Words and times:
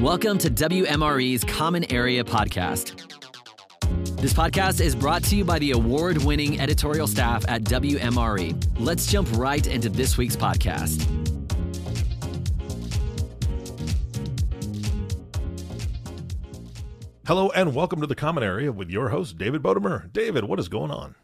Welcome 0.00 0.38
to 0.38 0.48
WMRE's 0.48 1.44
Common 1.44 1.84
Area 1.92 2.24
Podcast. 2.24 2.96
This 4.16 4.32
podcast 4.32 4.80
is 4.80 4.94
brought 4.94 5.22
to 5.24 5.36
you 5.36 5.44
by 5.44 5.58
the 5.58 5.72
award 5.72 6.24
winning 6.24 6.58
editorial 6.58 7.06
staff 7.06 7.44
at 7.48 7.64
WMRE. 7.64 8.80
Let's 8.80 9.06
jump 9.06 9.28
right 9.32 9.66
into 9.66 9.90
this 9.90 10.16
week's 10.16 10.36
podcast. 10.36 11.02
Hello 17.26 17.50
and 17.50 17.74
welcome 17.74 18.00
to 18.00 18.06
the 18.06 18.14
Common 18.14 18.42
Area 18.42 18.72
with 18.72 18.88
your 18.88 19.10
host, 19.10 19.36
David 19.36 19.62
Bodamer. 19.62 20.10
David, 20.14 20.44
what 20.44 20.58
is 20.58 20.68
going 20.68 20.90
on? 20.90 21.14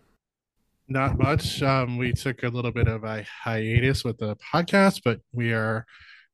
Not 0.87 1.17
much. 1.17 1.63
Um, 1.63 1.97
we 1.97 2.13
took 2.13 2.43
a 2.43 2.49
little 2.49 2.73
bit 2.73 2.89
of 2.89 3.05
a 3.05 3.23
hiatus 3.43 4.05
with 4.05 4.19
the 4.19 4.37
podcast, 4.37 5.01
but 5.03 5.23
we 5.33 5.55
are 5.55 5.87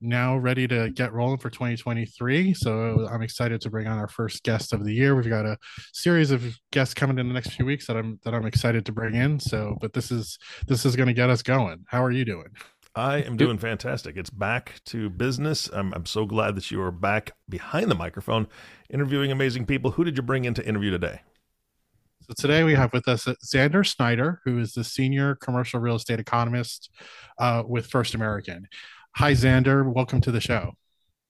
now 0.02 0.36
ready 0.36 0.66
to 0.68 0.90
get 0.90 1.12
rolling 1.12 1.38
for 1.38 1.50
2023. 1.50 2.54
So 2.54 3.08
I'm 3.10 3.22
excited 3.22 3.60
to 3.62 3.70
bring 3.70 3.86
on 3.86 3.98
our 3.98 4.08
first 4.08 4.42
guest 4.42 4.72
of 4.72 4.84
the 4.84 4.92
year. 4.92 5.14
We've 5.14 5.28
got 5.28 5.46
a 5.46 5.56
series 5.92 6.30
of 6.30 6.58
guests 6.70 6.94
coming 6.94 7.18
in 7.18 7.28
the 7.28 7.34
next 7.34 7.52
few 7.52 7.64
weeks 7.64 7.86
that 7.86 7.96
I'm 7.96 8.18
that 8.24 8.34
I'm 8.34 8.46
excited 8.46 8.84
to 8.86 8.92
bring 8.92 9.14
in. 9.14 9.38
So, 9.38 9.76
but 9.80 9.92
this 9.92 10.10
is 10.10 10.38
this 10.66 10.84
is 10.84 10.96
going 10.96 11.08
to 11.08 11.14
get 11.14 11.30
us 11.30 11.42
going. 11.42 11.84
How 11.86 12.02
are 12.02 12.10
you 12.10 12.24
doing? 12.24 12.48
I 12.94 13.18
am 13.18 13.38
doing 13.38 13.56
fantastic. 13.56 14.18
It's 14.18 14.28
back 14.28 14.74
to 14.86 15.08
business. 15.08 15.70
I'm, 15.72 15.94
I'm 15.94 16.04
so 16.04 16.26
glad 16.26 16.56
that 16.56 16.70
you 16.70 16.82
are 16.82 16.90
back 16.90 17.32
behind 17.48 17.90
the 17.90 17.94
microphone 17.94 18.48
interviewing 18.90 19.32
amazing 19.32 19.64
people. 19.64 19.92
Who 19.92 20.04
did 20.04 20.18
you 20.18 20.22
bring 20.22 20.44
in 20.44 20.52
to 20.54 20.66
interview 20.66 20.90
today? 20.90 21.20
So 22.20 22.34
today 22.36 22.62
we 22.64 22.74
have 22.74 22.92
with 22.92 23.08
us 23.08 23.24
Xander 23.24 23.84
Snyder, 23.86 24.40
who 24.44 24.58
is 24.58 24.74
the 24.74 24.84
senior 24.84 25.34
commercial 25.36 25.80
real 25.80 25.96
estate 25.96 26.20
economist 26.20 26.90
uh, 27.38 27.62
with 27.66 27.86
First 27.86 28.14
American. 28.14 28.68
Hi, 29.16 29.32
Xander. 29.32 29.84
Welcome 29.84 30.20
to 30.22 30.30
the 30.30 30.40
show. 30.40 30.72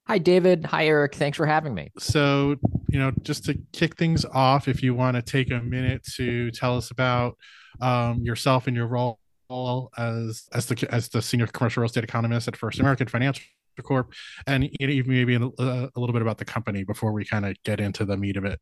Hi, 0.07 0.19
David. 0.19 0.65
Hi, 0.67 0.87
Eric. 0.87 1.15
Thanks 1.15 1.37
for 1.37 1.47
having 1.47 1.75
me. 1.75 1.91
So, 1.99 2.57
you 2.89 2.99
know, 2.99 3.13
just 3.23 3.45
to 3.47 3.59
kick 3.73 3.97
things 3.97 4.25
off, 4.25 4.69
if 4.69 4.83
you 4.83 4.95
want 4.95 5.17
to 5.17 5.23
take 5.23 5.51
a 5.51 5.61
minute 5.61 6.05
to 6.17 6.51
tell 6.51 6.77
us 6.77 6.91
about 6.91 7.37
um, 7.81 8.23
yourself 8.23 8.67
and 8.67 8.77
your 8.77 8.87
role 8.87 9.19
as 9.99 10.49
as 10.53 10.67
the 10.67 10.89
as 10.91 11.09
the 11.11 11.21
senior 11.21 11.47
commercial 11.47 11.83
real 11.83 11.87
estate 11.87 12.05
economist 12.05 12.49
at 12.49 12.57
First 12.57 12.81
American 12.81 13.07
Financial 13.07 13.45
Corp, 13.83 14.13
and 14.47 14.71
even 14.81 15.05
maybe 15.07 15.35
a, 15.35 15.41
a 15.41 15.91
little 15.97 16.13
bit 16.13 16.23
about 16.23 16.39
the 16.39 16.45
company 16.45 16.85
before 16.85 17.13
we 17.13 17.25
kind 17.25 17.45
of 17.45 17.55
get 17.65 17.81
into 17.81 18.05
the 18.05 18.17
meat 18.17 18.37
of 18.37 18.45
it. 18.45 18.61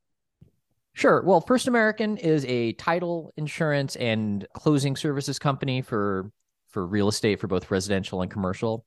Sure. 0.94 1.22
Well, 1.22 1.40
First 1.40 1.68
American 1.68 2.16
is 2.16 2.44
a 2.46 2.72
title 2.72 3.32
insurance 3.36 3.96
and 3.96 4.46
closing 4.54 4.96
services 4.96 5.38
company 5.38 5.82
for 5.82 6.30
for 6.70 6.86
real 6.86 7.08
estate 7.08 7.40
for 7.40 7.46
both 7.46 7.70
residential 7.70 8.22
and 8.22 8.30
commercial. 8.30 8.84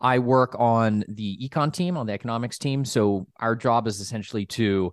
I 0.00 0.18
work 0.20 0.54
on 0.58 1.04
the 1.08 1.38
econ 1.48 1.72
team, 1.72 1.96
on 1.96 2.06
the 2.06 2.12
economics 2.12 2.58
team. 2.58 2.84
So 2.84 3.26
our 3.40 3.56
job 3.56 3.86
is 3.86 4.00
essentially 4.00 4.46
to 4.46 4.92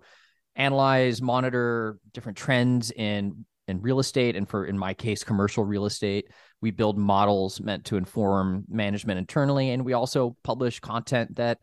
analyze, 0.56 1.22
monitor 1.22 1.98
different 2.12 2.38
trends 2.38 2.90
in 2.90 3.44
in 3.68 3.80
real 3.80 3.98
estate 3.98 4.36
and 4.36 4.48
for 4.48 4.64
in 4.64 4.78
my 4.78 4.94
case 4.94 5.24
commercial 5.24 5.64
real 5.64 5.86
estate 5.86 6.28
we 6.60 6.70
build 6.70 6.96
models 6.96 7.60
meant 7.60 7.84
to 7.84 7.96
inform 7.96 8.64
management 8.68 9.18
internally 9.18 9.70
and 9.70 9.84
we 9.84 9.92
also 9.92 10.36
publish 10.44 10.78
content 10.80 11.34
that 11.36 11.58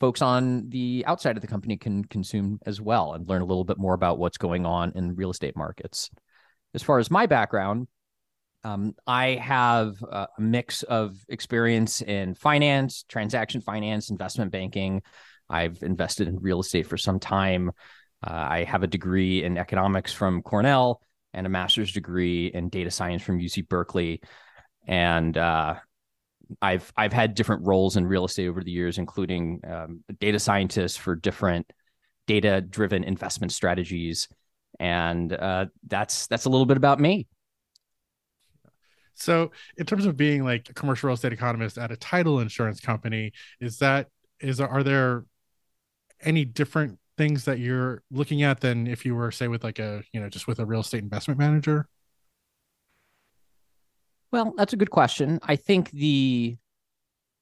folks 0.00 0.22
on 0.22 0.68
the 0.70 1.04
outside 1.06 1.36
of 1.36 1.42
the 1.42 1.46
company 1.46 1.76
can 1.76 2.04
consume 2.04 2.58
as 2.66 2.80
well 2.80 3.12
and 3.12 3.28
learn 3.28 3.42
a 3.42 3.44
little 3.44 3.64
bit 3.64 3.78
more 3.78 3.94
about 3.94 4.18
what's 4.18 4.38
going 4.38 4.64
on 4.64 4.92
in 4.94 5.14
real 5.14 5.30
estate 5.30 5.56
markets 5.56 6.10
as 6.74 6.82
far 6.82 6.98
as 6.98 7.10
my 7.10 7.26
background 7.26 7.86
um, 8.66 8.96
I 9.06 9.36
have 9.36 10.02
a 10.02 10.26
mix 10.40 10.82
of 10.82 11.16
experience 11.28 12.02
in 12.02 12.34
finance, 12.34 13.04
transaction 13.08 13.60
finance, 13.60 14.10
investment 14.10 14.50
banking. 14.50 15.02
I've 15.48 15.80
invested 15.84 16.26
in 16.26 16.40
real 16.40 16.58
estate 16.58 16.88
for 16.88 16.96
some 16.96 17.20
time. 17.20 17.70
Uh, 18.26 18.32
I 18.32 18.64
have 18.64 18.82
a 18.82 18.88
degree 18.88 19.44
in 19.44 19.56
economics 19.56 20.12
from 20.12 20.42
Cornell 20.42 21.00
and 21.32 21.46
a 21.46 21.50
master's 21.50 21.92
degree 21.92 22.48
in 22.48 22.68
data 22.68 22.90
science 22.90 23.22
from 23.22 23.38
UC 23.38 23.68
Berkeley. 23.68 24.20
And 24.88 25.38
uh, 25.38 25.76
I've 26.60 26.92
I've 26.96 27.12
had 27.12 27.34
different 27.34 27.64
roles 27.66 27.96
in 27.96 28.04
real 28.04 28.24
estate 28.24 28.48
over 28.48 28.64
the 28.64 28.72
years, 28.72 28.98
including 28.98 29.60
um, 29.64 30.02
data 30.18 30.40
scientists 30.40 30.96
for 30.96 31.14
different 31.14 31.70
data 32.26 32.62
driven 32.62 33.04
investment 33.04 33.52
strategies. 33.52 34.26
And 34.80 35.32
uh, 35.32 35.66
that's 35.86 36.26
that's 36.26 36.46
a 36.46 36.50
little 36.50 36.66
bit 36.66 36.76
about 36.76 36.98
me. 36.98 37.28
So, 39.16 39.50
in 39.76 39.86
terms 39.86 40.06
of 40.06 40.16
being 40.16 40.44
like 40.44 40.68
a 40.68 40.74
commercial 40.74 41.08
real 41.08 41.14
estate 41.14 41.32
economist 41.32 41.78
at 41.78 41.90
a 41.90 41.96
title 41.96 42.40
insurance 42.40 42.80
company, 42.80 43.32
is 43.60 43.78
that 43.78 44.08
is 44.40 44.60
are 44.60 44.82
there 44.82 45.24
any 46.20 46.44
different 46.44 46.98
things 47.16 47.44
that 47.44 47.58
you're 47.58 48.02
looking 48.10 48.42
at 48.42 48.60
than 48.60 48.86
if 48.86 49.06
you 49.06 49.14
were 49.14 49.30
say 49.30 49.48
with 49.48 49.64
like 49.64 49.78
a 49.78 50.02
you 50.12 50.20
know 50.20 50.28
just 50.28 50.46
with 50.46 50.58
a 50.58 50.66
real 50.66 50.80
estate 50.80 51.02
investment 51.02 51.38
manager? 51.38 51.88
Well, 54.32 54.54
that's 54.56 54.72
a 54.72 54.76
good 54.76 54.90
question. 54.90 55.38
I 55.42 55.56
think 55.56 55.90
the 55.90 56.56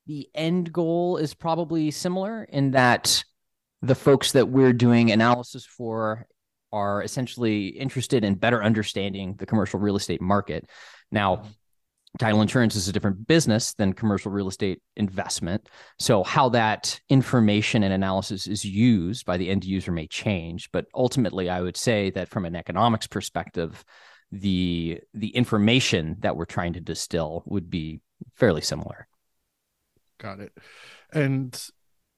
the 0.06 0.28
end 0.34 0.72
goal 0.72 1.16
is 1.16 1.34
probably 1.34 1.90
similar 1.90 2.44
in 2.44 2.72
that 2.72 3.24
the 3.82 3.94
folks 3.94 4.32
that 4.32 4.48
we're 4.48 4.72
doing 4.72 5.10
analysis 5.10 5.64
for 5.64 6.26
are 6.72 7.02
essentially 7.02 7.68
interested 7.68 8.24
in 8.24 8.34
better 8.34 8.62
understanding 8.62 9.34
the 9.38 9.46
commercial 9.46 9.78
real 9.78 9.96
estate 9.96 10.20
market. 10.20 10.68
Now, 11.10 11.44
title 12.18 12.42
insurance 12.42 12.76
is 12.76 12.88
a 12.88 12.92
different 12.92 13.26
business 13.26 13.74
than 13.74 13.92
commercial 13.92 14.30
real 14.30 14.48
estate 14.48 14.80
investment. 14.96 15.68
So, 15.98 16.22
how 16.22 16.48
that 16.50 17.00
information 17.08 17.82
and 17.82 17.92
analysis 17.92 18.46
is 18.46 18.64
used 18.64 19.26
by 19.26 19.36
the 19.36 19.50
end 19.50 19.64
user 19.64 19.92
may 19.92 20.06
change. 20.06 20.70
But 20.72 20.86
ultimately, 20.94 21.50
I 21.50 21.60
would 21.60 21.76
say 21.76 22.10
that 22.10 22.28
from 22.28 22.44
an 22.44 22.56
economics 22.56 23.06
perspective, 23.06 23.84
the 24.30 25.00
the 25.12 25.28
information 25.28 26.16
that 26.20 26.36
we're 26.36 26.44
trying 26.44 26.74
to 26.74 26.80
distill 26.80 27.42
would 27.46 27.70
be 27.70 28.00
fairly 28.36 28.60
similar. 28.60 29.06
Got 30.18 30.40
it. 30.40 30.52
And 31.12 31.60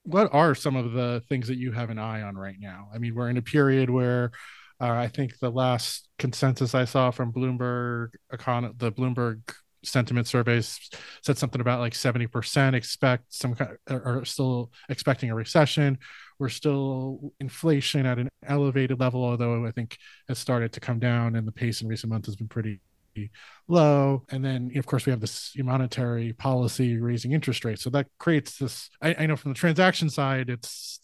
what 0.05 0.33
are 0.33 0.55
some 0.55 0.77
of 0.77 0.93
the 0.93 1.23
things 1.28 1.49
that 1.49 1.57
you 1.57 1.73
have 1.73 1.91
an 1.91 1.99
eye 1.99 2.23
on 2.23 2.37
right 2.37 2.57
now? 2.59 2.89
I 2.95 2.99
mean, 2.99 3.15
we're 3.15 3.28
in 3.28 3.37
a 3.37 3.43
period 3.43 3.91
where 3.91 4.31
uh, 4.81 4.91
I 4.91 5.09
think 5.09 5.39
the 5.39 5.51
last 5.51 6.09
consensus 6.19 6.75
I 6.75 6.84
saw 6.84 7.11
from 7.11 7.33
Bloomberg, 7.33 8.11
econ- 8.33 8.78
the 8.78 8.93
Bloomberg 8.93 9.41
sentiment 9.86 10.26
surveys 10.26 10.78
said 11.22 11.38
something 11.38 11.60
about 11.60 11.80
like 11.80 11.94
70% 11.94 12.74
expect 12.74 13.32
some 13.32 13.54
kind 13.54 13.76
of, 13.86 14.02
are 14.04 14.24
still 14.24 14.70
expecting 14.88 15.30
a 15.30 15.34
recession. 15.34 15.98
We're 16.38 16.48
still 16.48 17.32
inflation 17.41 18.06
at 18.06 18.19
an 18.19 18.28
elevated 18.47 19.00
level 19.00 19.24
although 19.24 19.66
i 19.66 19.70
think 19.70 19.97
has 20.28 20.38
started 20.38 20.72
to 20.72 20.80
come 20.80 20.98
down 20.98 21.34
and 21.34 21.48
the 21.48 21.52
pace 21.52 21.80
in 21.80 21.88
recent 21.88 22.12
months 22.12 22.26
has 22.26 22.36
been 22.36 22.48
pretty 22.48 22.80
low. 23.66 24.22
And 24.28 24.44
then 24.44 24.70
of 24.76 24.84
course 24.84 25.06
we 25.06 25.10
have 25.10 25.20
this 25.20 25.52
monetary 25.56 26.34
policy 26.34 26.98
raising 26.98 27.32
interest 27.32 27.64
rates. 27.64 27.82
So 27.82 27.91
that 27.91 28.06
creates 28.18 28.58
this 28.58 28.91
i, 29.00 29.14
I 29.18 29.26
know 29.26 29.36
from 29.36 29.53
the 29.53 29.58
transaction 29.58 30.10
side 30.10 30.50
it's 30.50 31.00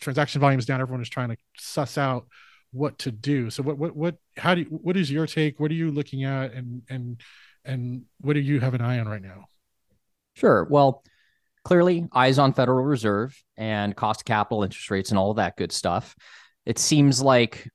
transaction 0.00 0.40
volume 0.40 0.58
is 0.58 0.66
down 0.66 0.80
everyone 0.80 1.00
is 1.00 1.08
trying 1.08 1.30
to 1.30 1.36
suss 1.56 1.96
out 1.96 2.26
what 2.74 2.98
to 2.98 3.12
do. 3.12 3.50
So 3.50 3.62
what 3.62 3.78
what 3.78 3.96
what 3.96 4.16
how 4.36 4.54
do 4.54 4.62
you, 4.62 4.66
what 4.66 4.96
is 4.96 5.10
your 5.10 5.26
take? 5.26 5.60
What 5.60 5.70
are 5.70 5.74
you 5.74 5.90
looking 5.90 6.24
at? 6.24 6.52
And 6.52 6.82
and 6.90 7.20
and 7.64 8.04
what 8.20 8.34
do 8.34 8.40
you 8.40 8.60
have 8.60 8.74
an 8.74 8.80
eye 8.80 8.98
on 8.98 9.08
right 9.08 9.22
now? 9.22 9.46
Sure. 10.34 10.66
Well, 10.68 11.02
clearly, 11.64 12.06
eyes 12.12 12.38
on 12.38 12.52
Federal 12.52 12.84
Reserve 12.84 13.36
and 13.56 13.94
cost 13.96 14.22
of 14.22 14.24
capital, 14.26 14.62
interest 14.62 14.90
rates, 14.90 15.10
and 15.10 15.18
all 15.18 15.30
of 15.30 15.36
that 15.36 15.56
good 15.56 15.72
stuff. 15.72 16.14
It 16.66 16.78
seems 16.78 17.22
like 17.22 17.68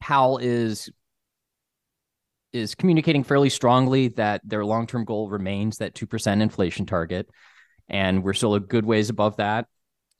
Powell 0.00 0.38
is 0.38 0.90
is 2.52 2.74
communicating 2.74 3.24
fairly 3.24 3.48
strongly 3.48 4.08
that 4.08 4.42
their 4.44 4.64
long 4.64 4.86
term 4.86 5.04
goal 5.04 5.30
remains 5.30 5.78
that 5.78 5.94
two 5.94 6.06
percent 6.06 6.42
inflation 6.42 6.86
target, 6.86 7.28
and 7.88 8.22
we're 8.22 8.34
still 8.34 8.54
a 8.54 8.60
good 8.60 8.84
ways 8.84 9.10
above 9.10 9.36
that. 9.36 9.66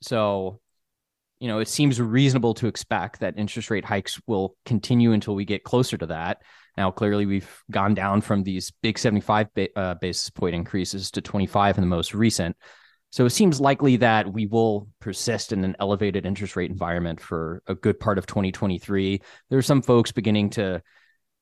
So, 0.01 0.59
you 1.43 1.49
know, 1.49 1.59
it 1.59 1.67
seems 1.67 1.99
reasonable 1.99 2.53
to 2.53 2.67
expect 2.67 3.19
that 3.19 3.37
interest 3.37 3.69
rate 3.69 3.83
hikes 3.83 4.17
will 4.27 4.55
continue 4.63 5.11
until 5.11 5.35
we 5.35 5.43
get 5.43 5.65
closer 5.65 5.97
to 5.97 6.05
that. 6.05 6.41
Now, 6.77 6.89
clearly, 6.89 7.25
we've 7.25 7.61
gone 7.69 7.93
down 7.93 8.21
from 8.21 8.43
these 8.43 8.71
big 8.81 8.97
75 8.97 9.53
ba- 9.53 9.77
uh, 9.77 9.95
basis 9.95 10.29
point 10.29 10.55
increases 10.55 11.11
to 11.11 11.21
25 11.21 11.77
in 11.77 11.81
the 11.81 11.87
most 11.87 12.13
recent. 12.13 12.55
So 13.11 13.25
it 13.25 13.31
seems 13.31 13.59
likely 13.59 13.97
that 13.97 14.31
we 14.31 14.45
will 14.45 14.87
persist 15.01 15.51
in 15.51 15.65
an 15.65 15.75
elevated 15.81 16.25
interest 16.25 16.55
rate 16.55 16.71
environment 16.71 17.19
for 17.19 17.61
a 17.67 17.75
good 17.75 17.99
part 17.99 18.17
of 18.17 18.25
2023. 18.25 19.19
There 19.49 19.59
are 19.59 19.61
some 19.61 19.81
folks 19.81 20.13
beginning 20.13 20.51
to, 20.51 20.81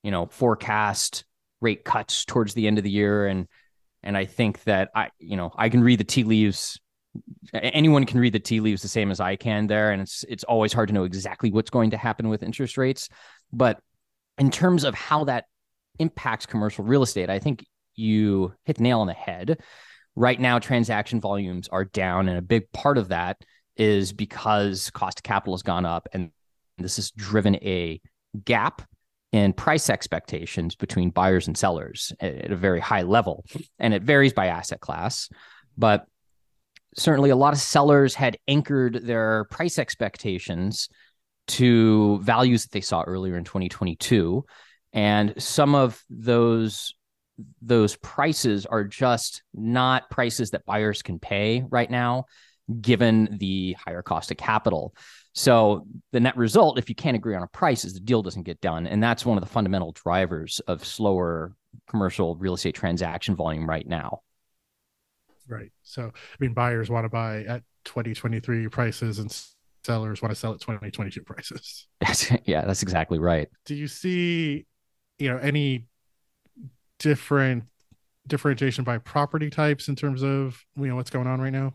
you 0.02 0.10
know, 0.10 0.26
forecast 0.26 1.24
rate 1.60 1.84
cuts 1.84 2.24
towards 2.24 2.54
the 2.54 2.66
end 2.66 2.78
of 2.78 2.82
the 2.82 2.90
year, 2.90 3.28
and 3.28 3.46
and 4.02 4.16
I 4.16 4.24
think 4.24 4.64
that 4.64 4.90
I, 4.96 5.10
you 5.20 5.36
know, 5.36 5.52
I 5.56 5.68
can 5.68 5.84
read 5.84 6.00
the 6.00 6.04
tea 6.04 6.24
leaves. 6.24 6.80
Anyone 7.52 8.06
can 8.06 8.20
read 8.20 8.32
the 8.32 8.40
tea 8.40 8.60
leaves 8.60 8.82
the 8.82 8.88
same 8.88 9.10
as 9.10 9.20
I 9.20 9.36
can 9.36 9.66
there, 9.66 9.90
and 9.90 10.00
it's 10.00 10.24
it's 10.28 10.44
always 10.44 10.72
hard 10.72 10.88
to 10.88 10.94
know 10.94 11.04
exactly 11.04 11.50
what's 11.50 11.70
going 11.70 11.90
to 11.90 11.96
happen 11.96 12.28
with 12.28 12.42
interest 12.42 12.78
rates, 12.78 13.08
but 13.52 13.80
in 14.38 14.50
terms 14.50 14.84
of 14.84 14.94
how 14.94 15.24
that 15.24 15.44
impacts 15.98 16.46
commercial 16.46 16.84
real 16.84 17.02
estate, 17.02 17.28
I 17.28 17.38
think 17.38 17.66
you 17.94 18.54
hit 18.64 18.76
the 18.76 18.82
nail 18.82 19.00
on 19.00 19.06
the 19.06 19.12
head. 19.12 19.60
Right 20.14 20.40
now, 20.40 20.58
transaction 20.58 21.20
volumes 21.20 21.68
are 21.68 21.84
down, 21.84 22.28
and 22.28 22.38
a 22.38 22.42
big 22.42 22.70
part 22.72 22.98
of 22.98 23.08
that 23.08 23.38
is 23.76 24.12
because 24.12 24.90
cost 24.90 25.20
of 25.20 25.22
capital 25.22 25.54
has 25.54 25.62
gone 25.62 25.86
up 25.86 26.08
and 26.12 26.30
this 26.78 26.96
has 26.96 27.10
driven 27.10 27.56
a 27.56 28.00
gap 28.44 28.82
in 29.32 29.52
price 29.52 29.88
expectations 29.88 30.74
between 30.74 31.10
buyers 31.10 31.46
and 31.46 31.56
sellers 31.56 32.12
at, 32.20 32.50
a 32.50 32.56
very 32.56 32.80
high 32.80 33.02
level. 33.02 33.44
And 33.78 33.94
it 33.94 34.02
varies 34.02 34.32
by 34.32 34.48
asset 34.48 34.80
class. 34.80 35.30
But 35.76 36.06
certainly 36.96 37.30
a 37.30 37.36
lot 37.36 37.52
of 37.52 37.58
sellers 37.58 38.14
had 38.14 38.38
anchored 38.48 39.00
their 39.04 39.44
price 39.44 39.78
expectations 39.78 40.88
to 41.48 42.20
values 42.20 42.62
that 42.62 42.72
they 42.72 42.80
saw 42.80 43.02
earlier 43.02 43.36
in 43.36 43.44
2022 43.44 44.44
and 44.92 45.34
some 45.42 45.74
of 45.74 46.02
those 46.10 46.94
those 47.60 47.96
prices 47.96 48.66
are 48.66 48.84
just 48.84 49.42
not 49.54 50.10
prices 50.10 50.50
that 50.50 50.66
buyers 50.66 51.02
can 51.02 51.18
pay 51.18 51.64
right 51.70 51.90
now 51.90 52.26
given 52.80 53.36
the 53.38 53.74
higher 53.84 54.02
cost 54.02 54.30
of 54.30 54.36
capital. 54.36 54.94
So 55.34 55.86
the 56.12 56.20
net 56.20 56.36
result 56.36 56.78
if 56.78 56.88
you 56.88 56.94
can't 56.94 57.16
agree 57.16 57.34
on 57.34 57.42
a 57.42 57.48
price 57.48 57.84
is 57.84 57.94
the 57.94 58.00
deal 58.00 58.22
doesn't 58.22 58.44
get 58.44 58.60
done. 58.60 58.86
And 58.86 59.02
that's 59.02 59.26
one 59.26 59.38
of 59.38 59.42
the 59.42 59.50
fundamental 59.50 59.92
drivers 59.92 60.60
of 60.66 60.84
slower 60.84 61.54
commercial 61.88 62.36
real 62.36 62.54
estate 62.54 62.74
transaction 62.74 63.34
volume 63.34 63.68
right 63.68 63.86
now 63.86 64.20
right 65.52 65.70
so 65.82 66.04
i 66.04 66.36
mean 66.40 66.52
buyers 66.52 66.90
want 66.90 67.04
to 67.04 67.08
buy 67.08 67.44
at 67.44 67.62
2023 67.84 68.68
prices 68.68 69.18
and 69.18 69.44
sellers 69.84 70.22
want 70.22 70.32
to 70.32 70.38
sell 70.38 70.52
at 70.52 70.60
2022 70.60 71.22
prices 71.22 71.86
yeah 72.44 72.64
that's 72.64 72.82
exactly 72.82 73.18
right 73.18 73.48
do 73.66 73.74
you 73.74 73.88
see 73.88 74.64
you 75.18 75.28
know 75.28 75.38
any 75.38 75.86
different 76.98 77.64
differentiation 78.26 78.84
by 78.84 78.98
property 78.98 79.50
types 79.50 79.88
in 79.88 79.96
terms 79.96 80.22
of 80.22 80.64
you 80.76 80.86
know 80.86 80.96
what's 80.96 81.10
going 81.10 81.26
on 81.26 81.40
right 81.40 81.52
now? 81.52 81.74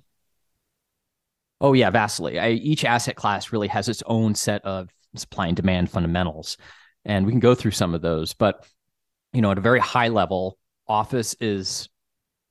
Oh 1.59 1.73
yeah, 1.73 1.89
vastly. 1.89 2.39
I, 2.39 2.49
each 2.51 2.85
asset 2.85 3.15
class 3.15 3.51
really 3.51 3.67
has 3.67 3.89
its 3.89 4.03
own 4.05 4.35
set 4.35 4.63
of 4.63 4.89
supply 5.15 5.47
and 5.47 5.55
demand 5.55 5.89
fundamentals, 5.89 6.57
and 7.05 7.25
we 7.25 7.31
can 7.31 7.39
go 7.39 7.55
through 7.55 7.71
some 7.71 7.93
of 7.93 8.01
those. 8.01 8.33
But 8.33 8.65
you 9.33 9.41
know, 9.41 9.51
at 9.51 9.57
a 9.57 9.61
very 9.61 9.79
high 9.79 10.07
level, 10.07 10.57
office 10.87 11.35
is 11.39 11.89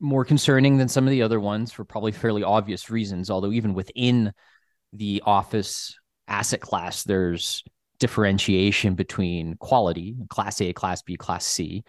more 0.01 0.25
concerning 0.25 0.77
than 0.77 0.89
some 0.89 1.05
of 1.05 1.11
the 1.11 1.23
other 1.23 1.41
ones 1.41 1.73
for 1.73 1.85
probably 1.85 2.13
fairly 2.13 2.43
obvious 2.43 2.91
reasons. 2.91 3.31
Although 3.31 3.53
even 3.53 3.75
within 3.75 4.33
the 4.93 5.23
office 5.25 5.99
asset 6.29 6.61
class, 6.61 7.05
there's 7.05 7.65
differentiation 7.99 8.95
between 8.95 9.57
quality, 9.57 10.17
class 10.29 10.61
A, 10.61 10.73
class 10.73 11.03
B, 11.03 11.17
class 11.17 11.45
C. 11.45 11.83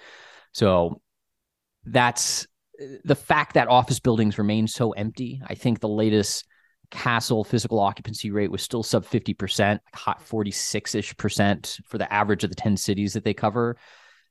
So 0.53 1.01
that's 1.85 2.47
the 3.03 3.15
fact 3.15 3.55
that 3.55 3.67
office 3.67 3.99
buildings 3.99 4.37
remain 4.37 4.67
so 4.67 4.91
empty. 4.91 5.41
I 5.45 5.55
think 5.55 5.79
the 5.79 5.89
latest 5.89 6.45
Kastle 6.89 7.45
physical 7.45 7.79
occupancy 7.79 8.31
rate 8.31 8.51
was 8.51 8.61
still 8.61 8.83
sub 8.83 9.05
50%, 9.05 9.79
hot 9.93 10.21
46 10.21 10.95
ish 10.95 11.17
percent 11.17 11.79
for 11.85 11.97
the 11.97 12.11
average 12.11 12.43
of 12.43 12.49
the 12.49 12.55
10 12.55 12.77
cities 12.77 13.13
that 13.13 13.25
they 13.25 13.33
cover. 13.33 13.77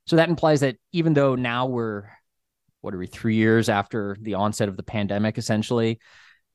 So 0.06 0.16
that 0.16 0.28
implies 0.28 0.60
that 0.60 0.76
even 0.92 1.12
though 1.12 1.34
now 1.34 1.66
we're, 1.66 2.08
what 2.80 2.94
are 2.94 2.98
we, 2.98 3.06
three 3.06 3.36
years 3.36 3.68
after 3.68 4.16
the 4.20 4.34
onset 4.34 4.68
of 4.68 4.76
the 4.76 4.82
pandemic, 4.82 5.38
essentially, 5.38 5.98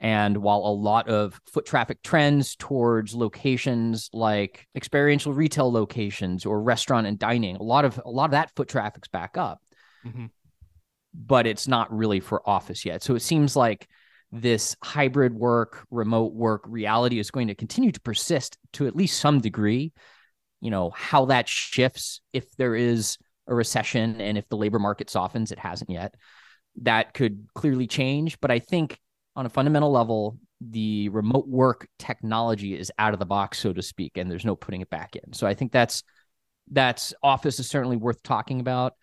and 0.02 0.36
while 0.38 0.60
a 0.60 0.74
lot 0.74 1.08
of 1.10 1.40
foot 1.46 1.66
traffic 1.66 2.02
trends 2.02 2.56
towards 2.56 3.14
locations 3.14 4.10
like 4.14 4.68
experiential 4.76 5.32
retail 5.32 5.72
locations 5.72 6.44
or 6.44 6.62
restaurant 6.62 7.06
and 7.06 7.20
dining, 7.20 7.56
a 7.56 7.64
lot 7.64 7.86
of 7.86 8.02
a 8.04 8.10
lot 8.10 8.26
of 8.26 8.32
that 8.32 8.50
foot 8.56 8.68
traffic's 8.68 9.08
back 9.08 9.38
up. 9.38 9.62
Mm-hmm. 10.06 10.26
But 11.14 11.46
it's 11.46 11.68
not 11.68 11.96
really 11.96 12.20
for 12.20 12.48
office 12.50 12.84
yet. 12.84 13.04
So 13.04 13.14
it 13.14 13.22
seems 13.22 13.56
like 13.56 13.88
this 14.32 14.76
hybrid 14.82 15.36
work, 15.36 15.86
remote 15.92 16.34
work 16.34 16.64
reality 16.66 17.20
is 17.20 17.30
going 17.30 17.50
to 17.50 17.56
continue 17.56 17.92
to 17.92 18.02
persist 18.02 18.58
to 18.74 18.88
at 18.88 18.96
least 18.96 19.20
some 19.20 19.40
degree. 19.40 19.94
You 20.62 20.72
know, 20.72 20.90
how 20.92 21.26
that 21.26 21.48
shifts 21.48 22.22
if 22.34 22.56
there 22.56 22.76
is 22.76 23.18
a 23.48 23.56
recession 23.56 24.22
and 24.22 24.38
if 24.38 24.48
the 24.50 24.58
labor 24.58 24.80
market 24.80 25.10
softens, 25.10 25.52
it 25.52 25.60
hasn't 25.60 25.90
yet. 25.90 26.16
That 26.82 27.14
could 27.14 27.48
clearly 27.54 27.88
change. 27.88 28.40
But 28.40 28.52
I 28.52 28.60
think 28.60 29.00
on 29.36 29.46
a 29.46 29.50
fundamental 29.50 29.92
level, 29.92 30.38
the 30.62 31.10
remote 31.10 31.48
work 31.48 31.88
technology 31.98 32.78
is 32.78 32.92
out 33.00 33.14
of 33.14 33.20
the 33.20 33.26
box, 33.26 33.60
so 33.60 33.74
to 33.74 33.82
speak, 33.82 34.18
and 34.18 34.30
there's 34.30 34.46
no 34.46 34.56
putting 34.56 34.82
it 34.82 34.90
back 34.90 35.16
in. 35.16 35.34
So 35.34 35.48
I 35.48 35.54
think 35.54 35.72
that's 35.72 36.04
that's 36.70 37.14
office 37.24 37.60
is 37.60 37.68
certainly 37.68 37.98
worth 37.98 38.22
talking 38.24 38.60
about. 38.60 38.94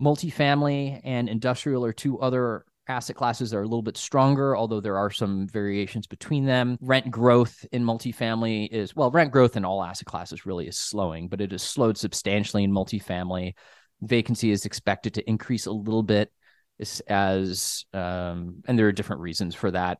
Multifamily 0.00 1.00
and 1.04 1.28
industrial 1.28 1.84
are 1.84 1.92
two 1.92 2.18
other 2.18 2.64
asset 2.88 3.14
classes 3.14 3.50
that 3.50 3.58
are 3.58 3.62
a 3.62 3.66
little 3.66 3.82
bit 3.82 3.96
stronger, 3.96 4.56
although 4.56 4.80
there 4.80 4.96
are 4.96 5.10
some 5.10 5.46
variations 5.46 6.06
between 6.06 6.44
them. 6.46 6.76
Rent 6.80 7.10
growth 7.10 7.64
in 7.72 7.84
multifamily 7.84 8.68
is 8.70 8.96
well, 8.96 9.10
rent 9.10 9.30
growth 9.30 9.56
in 9.56 9.64
all 9.64 9.82
asset 9.82 10.06
classes 10.06 10.46
really 10.46 10.66
is 10.66 10.78
slowing, 10.78 11.28
but 11.28 11.40
it 11.40 11.52
has 11.52 11.62
slowed 11.62 11.96
substantially 11.98 12.64
in 12.64 12.72
multifamily. 12.72 13.54
Vacancy 14.02 14.50
is 14.50 14.66
expected 14.66 15.14
to 15.14 15.28
increase 15.28 15.66
a 15.66 15.72
little 15.72 16.02
bit 16.02 16.30
as 17.06 17.84
um, 17.92 18.62
and 18.66 18.78
there 18.78 18.88
are 18.88 18.92
different 18.92 19.22
reasons 19.22 19.54
for 19.54 19.70
that. 19.70 19.98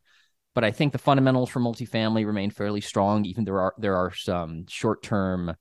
But 0.54 0.64
i 0.64 0.70
think 0.70 0.92
the 0.92 0.98
fundamentals 0.98 1.48
for 1.48 1.60
multifamily 1.60 2.26
remain 2.26 2.50
fairly 2.50 2.80
strong 2.80 3.24
even 3.24 3.44
there 3.44 3.60
are 3.60 3.74
there 3.78 3.96
are 3.96 4.12
some 4.12 4.66
short-term 4.68 5.54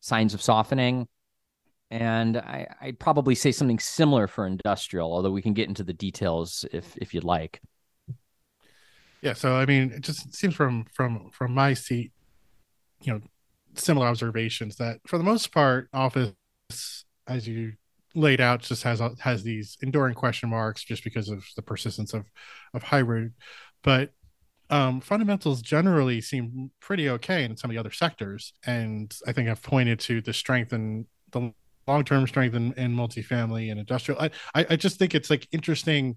signs 0.00 0.34
of 0.34 0.40
softening. 0.40 1.08
And 1.90 2.36
I, 2.36 2.68
i'd 2.82 2.98
probably 3.00 3.34
say 3.34 3.52
something 3.52 3.80
similar 3.80 4.26
for 4.28 4.46
industrial 4.46 5.12
although 5.12 5.32
we 5.32 5.42
can 5.42 5.54
get 5.54 5.68
into 5.68 5.82
the 5.82 5.92
details 5.92 6.64
if 6.72 6.96
if 6.96 7.12
you'd 7.12 7.24
like. 7.24 7.60
Yeah 9.20 9.34
so 9.34 9.56
i 9.56 9.66
mean 9.66 9.90
it 9.90 10.02
just 10.02 10.34
seems 10.34 10.54
from 10.54 10.86
from 10.92 11.30
from 11.30 11.52
my 11.52 11.74
seat 11.74 12.12
you 13.02 13.12
know 13.12 13.20
similar 13.74 14.06
observations 14.06 14.76
that 14.76 15.00
for 15.06 15.18
the 15.18 15.24
most 15.24 15.52
part 15.52 15.88
office 15.92 16.32
as 17.26 17.46
you 17.46 17.72
laid 18.14 18.40
out 18.40 18.60
just 18.60 18.82
has 18.82 19.00
has 19.20 19.42
these 19.42 19.76
enduring 19.82 20.14
question 20.14 20.48
marks 20.48 20.82
just 20.84 21.04
because 21.04 21.28
of 21.28 21.44
the 21.56 21.62
persistence 21.62 22.14
of 22.14 22.26
of 22.74 22.82
hybrid. 22.82 23.32
But 23.82 24.10
um, 24.68 25.00
fundamentals 25.00 25.62
generally 25.62 26.20
seem 26.20 26.70
pretty 26.80 27.08
okay 27.10 27.44
in 27.44 27.56
some 27.56 27.70
of 27.70 27.74
the 27.74 27.80
other 27.80 27.90
sectors. 27.90 28.52
And 28.66 29.12
i 29.26 29.32
think 29.32 29.48
i've 29.48 29.62
pointed 29.62 30.00
to 30.00 30.20
the 30.20 30.32
strength 30.32 30.72
and 30.72 31.06
the 31.32 31.52
long-term 31.86 32.26
strength 32.26 32.54
in, 32.54 32.72
in 32.74 32.94
multifamily 32.94 33.70
and 33.70 33.80
industrial. 33.80 34.20
I, 34.20 34.30
I 34.54 34.76
just 34.76 34.98
think 34.98 35.14
it's 35.14 35.30
like 35.30 35.48
interesting 35.50 36.16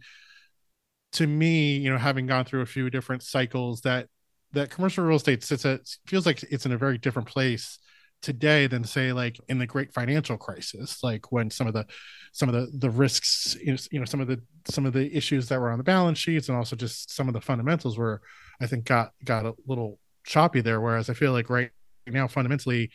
to 1.13 1.27
me 1.27 1.77
you 1.77 1.89
know 1.89 1.97
having 1.97 2.25
gone 2.25 2.43
through 2.43 2.61
a 2.61 2.65
few 2.65 2.89
different 2.89 3.23
cycles 3.23 3.81
that 3.81 4.07
that 4.51 4.69
commercial 4.69 5.03
real 5.03 5.17
estate 5.17 5.43
sits 5.43 5.65
at 5.65 5.81
feels 6.05 6.25
like 6.25 6.43
it's 6.43 6.65
in 6.65 6.71
a 6.71 6.77
very 6.77 6.97
different 6.97 7.27
place 7.27 7.79
today 8.23 8.65
than 8.65 8.83
say 8.83 9.13
like 9.13 9.37
in 9.49 9.59
the 9.59 9.67
great 9.67 9.93
financial 9.93 10.37
crisis 10.37 11.03
like 11.03 11.31
when 11.31 11.51
some 11.51 11.67
of 11.67 11.73
the 11.73 11.85
some 12.31 12.49
of 12.49 12.55
the 12.55 12.71
the 12.79 12.89
risks 12.89 13.55
you 13.61 13.99
know 13.99 14.05
some 14.05 14.21
of 14.21 14.27
the 14.27 14.41
some 14.65 14.85
of 14.85 14.93
the 14.93 15.15
issues 15.15 15.49
that 15.49 15.59
were 15.59 15.69
on 15.69 15.77
the 15.77 15.83
balance 15.83 16.17
sheets 16.17 16.47
and 16.47 16.57
also 16.57 16.75
just 16.75 17.13
some 17.13 17.27
of 17.27 17.33
the 17.33 17.41
fundamentals 17.41 17.97
were 17.97 18.21
i 18.61 18.65
think 18.65 18.85
got 18.85 19.11
got 19.25 19.45
a 19.45 19.53
little 19.67 19.99
choppy 20.23 20.61
there. 20.61 20.81
Whereas 20.81 21.09
i 21.09 21.13
feel 21.13 21.33
like 21.33 21.49
right 21.49 21.69
now 22.07 22.27
fundamentally 22.27 22.91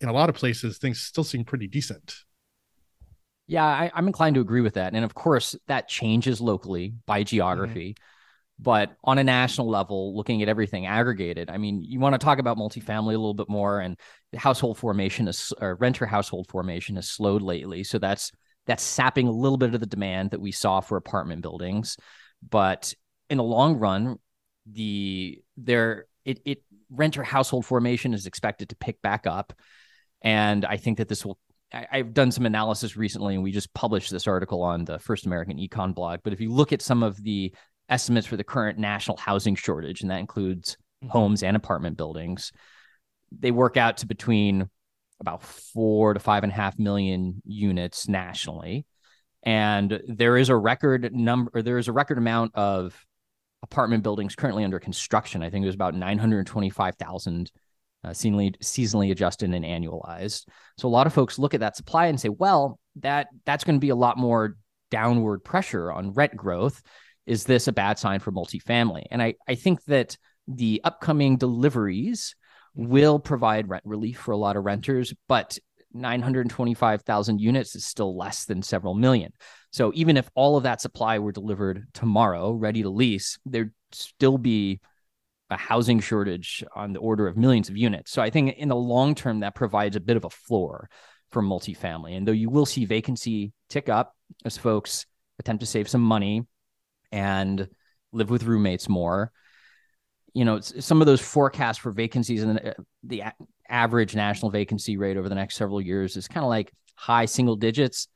in 0.00 0.08
a 0.08 0.12
lot 0.12 0.28
of 0.28 0.34
places 0.34 0.78
things 0.78 1.00
still 1.00 1.24
seem 1.24 1.44
pretty 1.44 1.66
decent. 1.66 2.14
Yeah 3.46 3.64
I, 3.64 3.90
am 3.94 4.06
inclined 4.06 4.34
to 4.34 4.40
agree 4.40 4.60
with 4.60 4.74
that. 4.74 4.94
And 4.94 5.04
of 5.04 5.14
course 5.14 5.56
that 5.68 5.88
changes 5.88 6.40
locally 6.40 6.94
by 7.06 7.22
geography. 7.22 7.94
mm-hmm 7.94 8.02
but 8.58 8.96
on 9.04 9.18
a 9.18 9.24
national 9.24 9.68
level 9.68 10.16
looking 10.16 10.42
at 10.42 10.48
everything 10.48 10.86
aggregated 10.86 11.50
i 11.50 11.58
mean 11.58 11.82
you 11.82 12.00
want 12.00 12.14
to 12.14 12.18
talk 12.18 12.38
about 12.38 12.56
multifamily 12.56 13.08
a 13.08 13.18
little 13.18 13.34
bit 13.34 13.48
more 13.48 13.80
and 13.80 13.96
household 14.36 14.78
formation 14.78 15.28
is 15.28 15.52
or 15.60 15.74
renter 15.76 16.06
household 16.06 16.48
formation 16.48 16.96
has 16.96 17.08
slowed 17.08 17.42
lately. 17.42 17.84
So 17.84 17.98
that's 17.98 18.32
that's 18.66 18.82
sapping 18.82 19.28
a 19.28 19.32
little 19.32 19.58
bit 19.58 19.74
of 19.74 19.80
the 19.80 19.86
demand 19.86 20.30
that 20.30 20.40
we 20.40 20.52
saw 20.52 20.80
for 20.80 20.96
apartment 20.96 21.42
buildings. 21.42 21.96
But 22.48 22.92
in 23.30 23.38
the 23.38 23.44
long 23.44 23.76
run 23.76 24.18
the 24.70 25.40
there 25.56 26.06
it, 26.24 26.40
it 26.44 26.62
renter 26.90 27.22
household 27.22 27.64
formation 27.64 28.14
is 28.14 28.26
expected 28.26 28.70
to 28.70 28.76
pick 28.76 29.00
back 29.02 29.26
up. 29.26 29.52
And 30.22 30.64
i 30.64 30.76
think 30.76 30.98
that 30.98 31.08
this 31.08 31.24
will 31.24 31.38
I, 31.72 31.98
have 31.98 32.14
done 32.14 32.30
some 32.30 32.46
analysis 32.46 32.96
recently, 32.96 33.34
and 33.34 33.42
we 33.42 33.50
just 33.50 33.74
published 33.74 34.12
this 34.12 34.28
article 34.28 34.62
on 34.62 34.84
the 34.84 35.00
First 35.00 35.26
American 35.26 35.58
Econ 35.58 35.96
blog. 35.96 36.20
But 36.22 36.32
if 36.32 36.40
you 36.40 36.52
look 36.52 36.72
at 36.72 36.80
some 36.80 37.02
of 37.02 37.20
the 37.20 37.52
estimates 37.88 38.26
for 38.26 38.36
the 38.36 38.44
current 38.44 38.78
national 38.78 39.16
housing 39.16 39.54
shortage, 39.54 40.02
and 40.02 40.10
that 40.10 40.20
includes 40.20 40.76
mm-hmm. 41.02 41.10
homes 41.10 41.42
and 41.42 41.56
apartment 41.56 41.96
buildings. 41.96 42.52
They 43.36 43.50
work 43.50 43.76
out 43.76 43.98
to 43.98 44.06
between 44.06 44.68
about 45.20 45.42
four 45.42 46.14
to 46.14 46.20
five 46.20 46.42
and 46.42 46.52
a 46.52 46.56
half 46.56 46.78
million 46.78 47.42
units 47.44 48.08
nationally. 48.08 48.86
And 49.42 50.00
there 50.06 50.36
is 50.36 50.48
a 50.48 50.56
record 50.56 51.14
number, 51.14 51.50
or 51.54 51.62
there 51.62 51.78
is 51.78 51.88
a 51.88 51.92
record 51.92 52.18
amount 52.18 52.54
of 52.54 53.06
apartment 53.62 54.02
buildings 54.02 54.34
currently 54.34 54.64
under 54.64 54.78
construction. 54.78 55.42
I 55.42 55.50
think 55.50 55.64
there's 55.64 55.74
about 55.74 55.94
925,000 55.94 57.50
uh, 58.04 58.10
seasonally, 58.10 58.56
seasonally 58.58 59.10
adjusted 59.10 59.52
and 59.52 59.64
annualized. 59.64 60.46
So 60.78 60.88
a 60.88 60.90
lot 60.90 61.06
of 61.06 61.14
folks 61.14 61.38
look 61.38 61.54
at 61.54 61.60
that 61.60 61.76
supply 61.76 62.06
and 62.06 62.20
say, 62.20 62.28
well, 62.28 62.78
that 62.96 63.28
that's 63.44 63.64
going 63.64 63.76
to 63.76 63.80
be 63.80 63.90
a 63.90 63.96
lot 63.96 64.18
more 64.18 64.56
downward 64.90 65.40
pressure 65.40 65.90
on 65.90 66.12
rent 66.12 66.36
growth 66.36 66.82
is 67.26 67.44
this 67.44 67.68
a 67.68 67.72
bad 67.72 67.98
sign 67.98 68.20
for 68.20 68.32
multifamily? 68.32 69.04
And 69.10 69.22
I, 69.22 69.34
I 69.48 69.54
think 69.54 69.84
that 69.84 70.16
the 70.48 70.80
upcoming 70.84 71.36
deliveries 71.36 72.34
will 72.74 73.18
provide 73.18 73.68
rent 73.68 73.84
relief 73.86 74.18
for 74.18 74.32
a 74.32 74.36
lot 74.36 74.56
of 74.56 74.64
renters, 74.64 75.12
but 75.28 75.58
925,000 75.92 77.40
units 77.40 77.74
is 77.74 77.86
still 77.86 78.16
less 78.16 78.44
than 78.44 78.62
several 78.62 78.94
million. 78.94 79.32
So 79.72 79.92
even 79.94 80.16
if 80.16 80.30
all 80.34 80.56
of 80.56 80.64
that 80.64 80.80
supply 80.80 81.18
were 81.18 81.32
delivered 81.32 81.86
tomorrow, 81.94 82.52
ready 82.52 82.82
to 82.82 82.90
lease, 82.90 83.38
there'd 83.46 83.72
still 83.92 84.38
be 84.38 84.80
a 85.50 85.56
housing 85.56 86.00
shortage 86.00 86.64
on 86.74 86.92
the 86.92 86.98
order 86.98 87.26
of 87.26 87.36
millions 87.36 87.68
of 87.68 87.76
units. 87.76 88.10
So 88.10 88.20
I 88.20 88.30
think 88.30 88.56
in 88.56 88.68
the 88.68 88.76
long 88.76 89.14
term, 89.14 89.40
that 89.40 89.54
provides 89.54 89.96
a 89.96 90.00
bit 90.00 90.16
of 90.16 90.24
a 90.24 90.30
floor 90.30 90.88
for 91.30 91.42
multifamily. 91.42 92.16
And 92.16 92.26
though 92.26 92.32
you 92.32 92.50
will 92.50 92.66
see 92.66 92.84
vacancy 92.84 93.52
tick 93.68 93.88
up 93.88 94.14
as 94.44 94.56
folks 94.56 95.06
attempt 95.38 95.60
to 95.60 95.66
save 95.66 95.88
some 95.88 96.02
money 96.02 96.46
and 97.16 97.68
live 98.12 98.30
with 98.30 98.44
roommates 98.44 98.88
more, 98.88 99.32
you 100.34 100.44
know, 100.44 100.60
some 100.60 101.00
of 101.00 101.06
those 101.06 101.20
forecasts 101.20 101.78
for 101.78 101.90
vacancies 101.90 102.42
and 102.42 102.58
uh, 102.58 102.72
the, 103.02 103.22
the 103.22 103.22
average 103.68 104.14
national 104.14 104.50
vacancy 104.50 104.96
rate 104.96 105.16
over 105.16 105.28
the 105.28 105.34
next 105.34 105.56
several 105.56 105.80
years 105.80 106.16
is 106.16 106.28
kind 106.28 106.44
of 106.44 106.50
like 106.50 106.72
high 106.94 107.24
single 107.24 107.56
digits. 107.56 108.08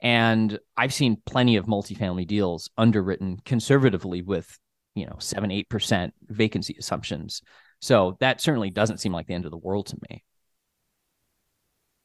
And 0.00 0.58
I've 0.76 0.92
seen 0.92 1.22
plenty 1.24 1.56
of 1.56 1.66
multifamily 1.66 2.26
deals 2.26 2.70
underwritten 2.76 3.38
conservatively 3.44 4.22
with 4.22 4.58
you 4.94 5.06
know, 5.06 5.16
seven, 5.18 5.50
eight 5.50 5.68
percent 5.68 6.12
vacancy 6.28 6.76
assumptions. 6.78 7.42
So 7.80 8.16
that 8.20 8.40
certainly 8.40 8.70
doesn't 8.70 9.00
seem 9.00 9.12
like 9.12 9.26
the 9.26 9.34
end 9.34 9.44
of 9.44 9.50
the 9.50 9.56
world 9.56 9.86
to 9.86 9.98
me. 10.10 10.22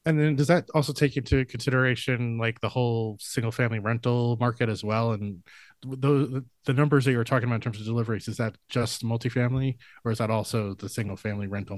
And 0.08 0.18
then 0.18 0.38
does 0.38 0.48
that 0.48 0.70
also 0.74 0.94
take 0.94 1.18
into 1.18 1.44
consideration 1.44 2.38
like 2.38 2.62
the 2.62 2.70
whole 2.70 3.18
single 3.20 3.52
family 3.52 3.80
rental 3.80 4.38
market 4.40 4.70
as 4.70 4.82
well? 4.82 5.12
And 5.12 5.44
those 5.86 6.44
the 6.64 6.74
numbers 6.74 7.04
that 7.04 7.12
you 7.12 7.18
were 7.18 7.26
talking 7.26 7.50
about 7.50 7.56
in 7.56 7.62
terms 7.62 7.82
of 7.82 7.86
deliveries, 7.86 8.30
is 8.30 8.38
that 8.38 8.56
just 8.70 9.04
multifamily 9.04 9.76
or 10.06 10.12
is 10.14 10.20
that 10.20 10.30
also 10.30 10.76
the 10.76 10.88
single 10.88 11.18
family 11.18 11.48
rental 11.48 11.78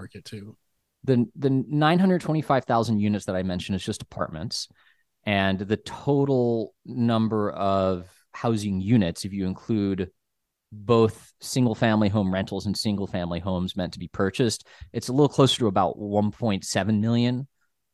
market 0.00 0.24
too? 0.24 0.56
The 1.04 1.26
the 1.36 1.48
925,000 1.48 2.98
units 2.98 3.26
that 3.26 3.36
I 3.36 3.44
mentioned 3.44 3.76
is 3.76 3.84
just 3.84 4.02
apartments. 4.02 4.66
And 5.24 5.60
the 5.60 5.76
total 5.76 6.74
number 6.84 7.52
of 7.52 8.10
housing 8.32 8.80
units, 8.80 9.24
if 9.24 9.32
you 9.32 9.46
include 9.46 10.10
both 10.72 11.32
single 11.40 11.76
family 11.76 12.08
home 12.08 12.32
rentals 12.34 12.66
and 12.66 12.76
single 12.76 13.06
family 13.06 13.38
homes 13.38 13.76
meant 13.76 13.92
to 13.92 14.00
be 14.00 14.08
purchased. 14.08 14.66
It's 14.92 15.08
a 15.08 15.12
little 15.12 15.28
closer 15.28 15.58
to 15.60 15.66
about 15.68 15.98
1.7 15.98 17.00
million 17.00 17.46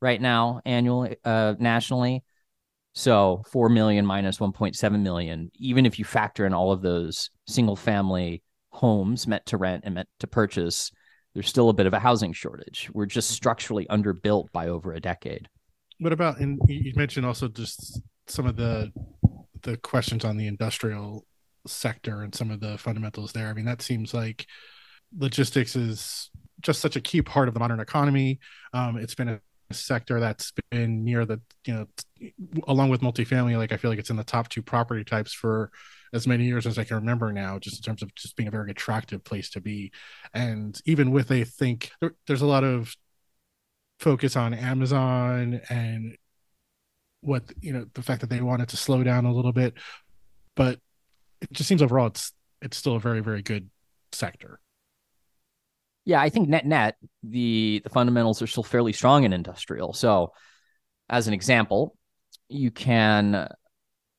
right 0.07 0.21
now 0.21 0.61
annually 0.65 1.17
uh, 1.25 1.55
nationally. 1.59 2.23
So 2.95 3.43
4 3.51 3.69
million 3.69 4.07
minus 4.07 4.39
1.7 4.39 5.01
million, 5.03 5.51
even 5.57 5.85
if 5.85 5.99
you 5.99 6.05
factor 6.05 6.47
in 6.47 6.55
all 6.55 6.71
of 6.71 6.81
those 6.81 7.29
single 7.47 7.77
family 7.77 8.43
homes 8.71 9.27
meant 9.27 9.45
to 9.47 9.57
rent 9.57 9.83
and 9.85 9.97
meant 9.97 10.09
to 10.21 10.29
purchase, 10.29 10.93
there's 11.35 11.49
still 11.49 11.69
a 11.69 11.75
bit 11.75 11.87
of 11.87 11.93
a 11.93 11.99
housing 11.99 12.33
shortage. 12.33 12.89
We're 12.95 13.07
just 13.07 13.31
structurally 13.31 13.85
underbuilt 13.91 14.53
by 14.53 14.69
over 14.69 14.95
a 14.95 15.01
decade. 15.01 15.49
What 15.99 16.13
about 16.13 16.39
and 16.39 16.61
you 16.69 16.93
mentioned 16.95 17.27
also 17.27 17.49
just 17.49 18.01
some 18.29 18.47
of 18.47 18.57
the 18.57 18.93
the 19.63 19.77
questions 19.79 20.25
on 20.25 20.37
the 20.37 20.47
industrial 20.47 21.27
sector 21.67 22.23
and 22.23 22.33
some 22.33 22.53
of 22.53 22.61
the 22.61 22.79
fundamentals 22.79 23.33
there. 23.33 23.49
I 23.49 23.55
mean, 23.55 23.65
that 23.65 23.83
seems 23.83 24.15
like 24.15 24.47
logistics 25.19 25.75
is 25.75 26.31
just 26.61 26.81
such 26.81 26.97
a 26.97 27.01
key 27.01 27.23
part 27.23 27.49
of 27.49 27.55
the 27.55 27.61
modern 27.61 27.81
economy. 27.81 28.39
Um, 28.73 28.97
it's 28.97 29.15
been 29.15 29.29
a 29.29 29.41
sector 29.75 30.21
that's 30.21 30.53
been 30.71 31.05
near 31.05 31.25
the 31.25 31.41
you 31.67 31.75
know 31.75 31.87
along 32.69 32.89
with 32.89 33.01
multifamily 33.01 33.57
like 33.57 33.73
i 33.73 33.77
feel 33.77 33.91
like 33.91 33.99
it's 33.99 34.11
in 34.11 34.17
the 34.17 34.25
top 34.25 34.49
two 34.49 34.63
property 34.63 35.05
types 35.05 35.33
for 35.33 35.71
as 36.13 36.27
many 36.27 36.45
years 36.45 36.67
as 36.67 36.79
i 36.79 36.85
can 36.85 36.97
remember 36.97 37.33
now 37.33 37.59
just 37.59 37.77
in 37.77 37.83
terms 37.83 38.03
of 38.03 38.15
just 38.15 38.37
being 38.37 38.49
a 38.49 38.53
very 38.53 38.71
attractive 38.71 39.25
place 39.25 39.51
to 39.51 39.61
be 39.61 39.91
and 40.35 40.81
even 40.85 41.11
with 41.11 41.31
i 41.33 41.43
think 41.43 41.91
there, 42.01 42.13
there's 42.27 42.43
a 42.43 42.47
lot 42.47 42.65
of 42.65 42.95
focus 43.99 44.37
on 44.37 44.55
amazon 44.55 45.61
and 45.69 46.17
what 47.23 47.43
you 47.61 47.73
know 47.73 47.87
the 47.95 48.03
fact 48.03 48.21
that 48.21 48.31
they 48.31 48.41
wanted 48.41 48.69
to 48.69 48.77
slow 48.77 49.03
down 49.03 49.25
a 49.25 49.33
little 49.33 49.53
bit 49.53 49.75
but 50.55 50.79
it 51.41 51.53
just 51.53 51.69
seems 51.69 51.83
overall 51.83 52.07
it's 52.07 52.33
it's 52.63 52.77
still 52.77 52.95
a 52.95 53.01
very 53.01 53.21
very 53.21 53.43
good 53.43 53.69
sector. 54.17 54.61
Yeah, 56.07 56.21
I 56.21 56.31
think 56.31 56.49
net 56.49 56.65
net 56.65 56.97
the 57.25 57.83
the 57.85 57.91
fundamentals 57.91 58.41
are 58.41 58.47
still 58.47 58.63
fairly 58.63 58.93
strong 58.93 59.25
in 59.25 59.33
industrial. 59.33 59.93
So, 59.93 60.33
as 61.11 61.27
an 61.27 61.35
example, 61.35 61.99
you 62.49 62.71
can 62.71 63.49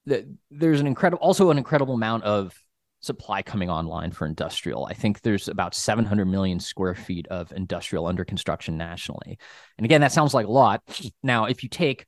there's 0.05 0.79
an 0.79 0.87
incredible 0.87 1.21
also 1.23 1.49
an 1.49 1.57
incredible 1.57 1.95
amount 1.95 2.23
of 2.23 2.53
supply 2.99 3.41
coming 3.41 3.69
online 3.69 4.11
for 4.11 4.25
industrial. 4.25 4.85
I 4.85 4.93
think 4.93 5.21
there's 5.21 5.47
about 5.47 5.73
700 5.73 6.25
million 6.25 6.59
square 6.59 6.93
feet 6.95 7.27
of 7.29 7.53
industrial 7.53 8.05
under 8.05 8.25
construction 8.25 8.77
nationally. 8.77 9.37
And 9.77 9.85
again, 9.85 10.01
that 10.01 10.11
sounds 10.11 10.33
like 10.33 10.45
a 10.45 10.51
lot. 10.51 10.81
Now, 11.23 11.45
if 11.45 11.63
you 11.63 11.69
take 11.69 12.05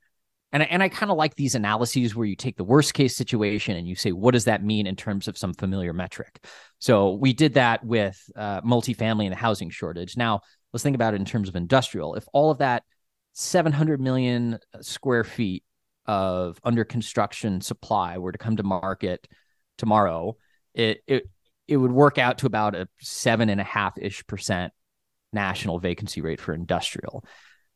and 0.51 0.63
I, 0.63 0.65
and 0.67 0.81
I 0.81 0.89
kind 0.89 1.11
of 1.11 1.17
like 1.17 1.35
these 1.35 1.55
analyses 1.55 2.15
where 2.15 2.25
you 2.25 2.35
take 2.35 2.57
the 2.57 2.63
worst 2.63 2.93
case 2.93 3.15
situation 3.15 3.77
and 3.77 3.87
you 3.87 3.95
say, 3.95 4.11
what 4.11 4.33
does 4.33 4.45
that 4.45 4.63
mean 4.63 4.87
in 4.87 4.95
terms 4.95 5.27
of 5.27 5.37
some 5.37 5.53
familiar 5.53 5.93
metric? 5.93 6.43
So 6.79 7.13
we 7.13 7.33
did 7.33 7.53
that 7.53 7.83
with 7.83 8.19
uh, 8.35 8.61
multifamily 8.61 9.25
and 9.25 9.31
the 9.31 9.37
housing 9.37 9.69
shortage. 9.69 10.17
Now 10.17 10.41
let's 10.73 10.83
think 10.83 10.95
about 10.95 11.13
it 11.13 11.19
in 11.19 11.25
terms 11.25 11.49
of 11.49 11.55
industrial. 11.55 12.15
If 12.15 12.25
all 12.33 12.51
of 12.51 12.59
that 12.59 12.83
700 13.33 14.01
million 14.01 14.59
square 14.81 15.23
feet 15.23 15.63
of 16.05 16.59
under 16.63 16.83
construction 16.83 17.61
supply 17.61 18.17
were 18.17 18.31
to 18.31 18.37
come 18.37 18.57
to 18.57 18.63
market 18.63 19.27
tomorrow, 19.77 20.35
it 20.73 21.01
it 21.07 21.29
it 21.67 21.77
would 21.77 21.91
work 21.91 22.17
out 22.17 22.39
to 22.39 22.47
about 22.47 22.73
a 22.73 22.87
seven 22.99 23.49
and 23.49 23.61
a 23.61 23.63
half 23.63 23.97
ish 23.99 24.25
percent 24.25 24.73
national 25.31 25.79
vacancy 25.79 26.21
rate 26.21 26.41
for 26.41 26.53
industrial. 26.53 27.23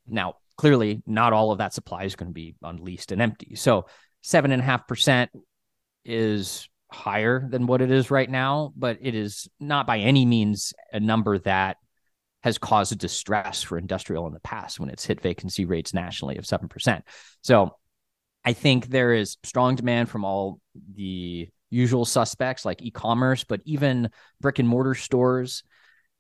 Now, 0.08 0.36
clearly 0.58 1.02
not 1.06 1.34
all 1.34 1.52
of 1.52 1.58
that 1.58 1.74
supply 1.74 2.04
is 2.04 2.16
going 2.16 2.30
to 2.30 2.34
be 2.34 2.56
unleased 2.62 3.12
and 3.12 3.22
empty. 3.22 3.56
So 3.56 3.86
seven 4.22 4.52
and 4.52 4.62
a 4.62 4.66
half 4.66 4.88
percent 4.88 5.32
is 6.06 6.68
higher 6.92 7.46
than 7.50 7.66
what 7.66 7.82
it 7.82 7.92
is 7.92 8.12
right 8.12 8.30
now, 8.30 8.72
but 8.76 8.98
it 9.02 9.16
is 9.16 9.48
not 9.60 9.88
by 9.88 10.00
any 10.00 10.26
means 10.26 10.74
a 10.92 11.00
number 11.00 11.40
that 11.40 11.78
has 12.44 12.58
caused 12.58 12.98
distress 13.00 13.64
for 13.64 13.78
industrial 13.78 14.28
in 14.28 14.34
the 14.34 14.40
past 14.42 14.80
when 14.80 14.90
it's 14.90 15.06
hit 15.06 15.22
vacancy 15.22 15.66
rates 15.66 15.94
nationally 15.94 16.38
of 16.38 16.44
7%. 16.44 17.02
So 17.42 17.78
I 18.46 18.54
think 18.54 18.88
there 18.88 19.14
is 19.14 19.38
strong 19.44 19.76
demand 19.76 20.10
from 20.10 20.26
all 20.26 20.60
the 20.96 21.48
usual 21.70 22.06
suspects 22.06 22.66
like 22.66 22.82
e-commerce, 22.82 23.44
but 23.44 23.62
even 23.66 24.10
brick 24.42 24.60
and 24.60 24.68
mortar 24.68 24.94
stores 24.94 25.64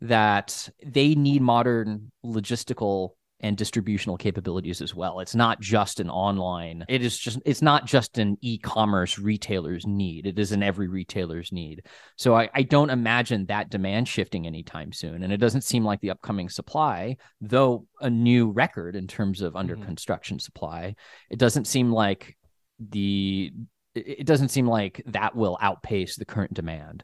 that 0.02 0.70
they 0.84 1.16
need 1.16 1.42
modern 1.42 2.12
logistical 2.25 3.12
and 3.40 3.58
distributional 3.58 4.18
capabilities 4.18 4.82
as 4.82 4.96
well. 4.96 5.20
It's 5.20 5.36
not 5.36 5.60
just 5.60 6.00
an 6.00 6.10
online. 6.10 6.86
It 6.88 7.04
is 7.04 7.18
just 7.18 7.40
it's 7.46 7.62
not 7.62 7.86
just 7.86 8.18
an 8.18 8.38
e-commerce 8.42 9.20
retailer's 9.20 9.86
need. 9.86 10.25
It 10.25 10.40
is 10.40 10.54
an 10.54 10.63
every 10.63 10.88
retailer's 10.88 11.52
need. 11.52 11.84
So 12.16 12.36
I, 12.36 12.50
I 12.54 12.63
don't 12.63 12.90
imagine 12.90 13.46
that 13.48 13.70
demand 13.70 14.08
shifting 14.08 14.48
anytime 14.48 14.94
soon. 14.94 15.24
And 15.24 15.34
it 15.34 15.38
doesn't 15.38 15.63
seem 15.66 15.84
like 15.84 16.00
the 16.00 16.12
upcoming 16.12 16.48
supply, 16.48 17.18
though 17.42 17.86
a 18.00 18.10
new 18.10 18.50
record 18.50 18.96
in 18.96 19.08
terms 19.08 19.42
of 19.42 19.56
under 19.56 19.75
mm-hmm. 19.75 19.86
construction 19.86 20.40
supply, 20.40 20.96
it 21.30 21.38
doesn't 21.38 21.66
seem 21.66 21.92
like 21.92 22.38
the 22.80 23.52
it 23.96 24.25
doesn't 24.25 24.50
seem 24.50 24.68
like 24.68 25.04
that 25.08 25.36
will 25.36 25.58
outpace 25.62 26.16
the 26.16 26.25
current 26.25 26.54
demand. 26.54 27.04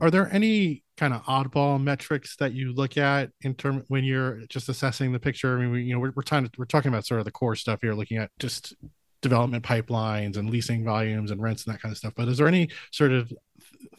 Are 0.00 0.10
there 0.10 0.32
any 0.32 0.84
kind 0.96 1.14
of 1.14 1.22
oddball 1.24 1.82
metrics 1.82 2.36
that 2.36 2.52
you 2.52 2.72
look 2.72 2.96
at 2.96 3.30
in 3.40 3.54
term 3.54 3.84
when 3.88 4.04
you're 4.04 4.42
just 4.48 4.68
assessing 4.68 5.12
the 5.12 5.18
picture? 5.18 5.56
I 5.56 5.60
mean, 5.60 5.70
we, 5.72 5.82
you 5.82 5.94
know, 5.94 6.00
we're, 6.00 6.12
we're 6.14 6.22
trying 6.22 6.44
to, 6.44 6.50
we're 6.58 6.66
talking 6.66 6.90
about 6.90 7.06
sort 7.06 7.20
of 7.20 7.24
the 7.24 7.32
core 7.32 7.56
stuff 7.56 7.80
here, 7.82 7.94
looking 7.94 8.18
at 8.18 8.30
just 8.38 8.74
development 9.22 9.64
pipelines 9.64 10.36
and 10.36 10.50
leasing 10.50 10.84
volumes 10.84 11.30
and 11.30 11.42
rents 11.42 11.64
and 11.64 11.74
that 11.74 11.80
kind 11.80 11.92
of 11.92 11.98
stuff. 11.98 12.12
But 12.16 12.28
is 12.28 12.38
there 12.38 12.46
any 12.46 12.68
sort 12.92 13.12
of 13.12 13.32